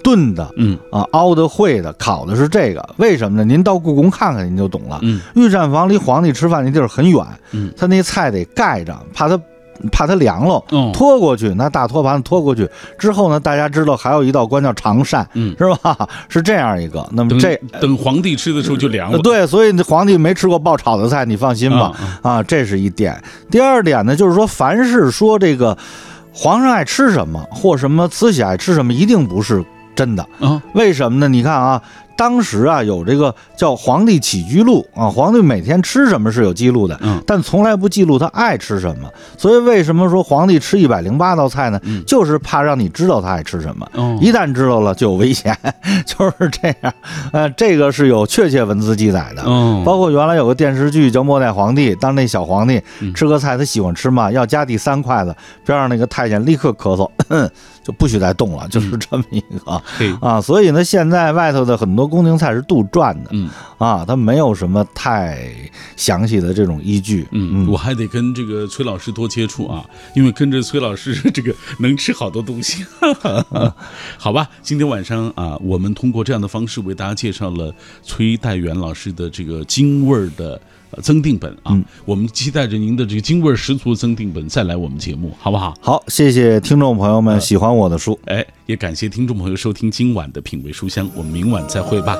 [0.03, 3.43] 炖的，嗯啊，熬的、烩的、烤的是这个，为什么呢？
[3.43, 4.99] 您到故宫看看，您就懂了。
[5.01, 9.35] 嗯，御膳房离皇帝吃饭那地儿很远，嗯，他那菜得盖着，怕他
[9.91, 12.69] 怕它凉了，哦拖过去，拿大托盘子拖过去
[12.99, 16.07] 之后呢，大家知道还有一道关叫长膳，嗯，是吧？
[16.29, 17.03] 是这样一个。
[17.11, 19.17] 那么这等皇帝吃的时候就凉了。
[19.17, 21.91] 呃对，所以皇帝没吃过爆炒的菜，你放心吧。
[22.21, 23.19] 啊，这是一点。
[23.49, 25.75] 第二点呢，就是说，凡是说这个
[26.37, 29.65] 皇上爱吃什么，或什么慈禧爱吃什么，一定不是
[29.95, 30.23] 真的。
[30.39, 31.27] 嗯，为什么呢？
[31.27, 31.81] 你看啊。
[32.17, 39.07] 当时啊，有这个叫《皇帝起居录》啊，皇帝每天吃什么是有记录的，嗯，但从来不记录他爱吃什么。
[39.37, 41.79] 所以为什么说皇帝吃一百零八道菜呢？
[42.05, 43.87] 就是怕让你知道他爱吃什么。
[43.93, 45.55] 哦一旦知道了就有危险，
[46.05, 46.93] 就是这样。
[47.31, 49.43] 呃，这个是有确切文字记载的。
[49.43, 52.81] 哦包括原来有个电视剧叫《末代皇帝》，当那小皇帝
[53.13, 57.09] 吃个菜，他喜欢吃嘛，要夹第三筷子，边上那个太监立刻咳嗽，
[57.83, 59.81] 就不许再动了，就是这么一个。
[59.97, 65.49] 嘿啊，所以呢，现在外头的很多宫廷菜是杜撰的，嗯，啊，它没有什么太
[65.95, 69.85] 详细的这种依据，嗯，我还得跟这个崔老师多接触啊，
[70.15, 72.85] 因为跟着崔老师这个能吃好多东西。
[74.17, 80.59] 好吧，今天晚上啊，我们通过这样的方式为大家介绍了崔代元老师的这个京味儿的。
[80.91, 85.73] 呃增订本啊，我们期待着您的这个京味十足的增订本再来我们节目，好不好？
[85.81, 92.17] 好，谢谢听众朋友们喜欢我的书，哎，也感谢听众朋友收听今晚的品味书香，我们明晚再会吧。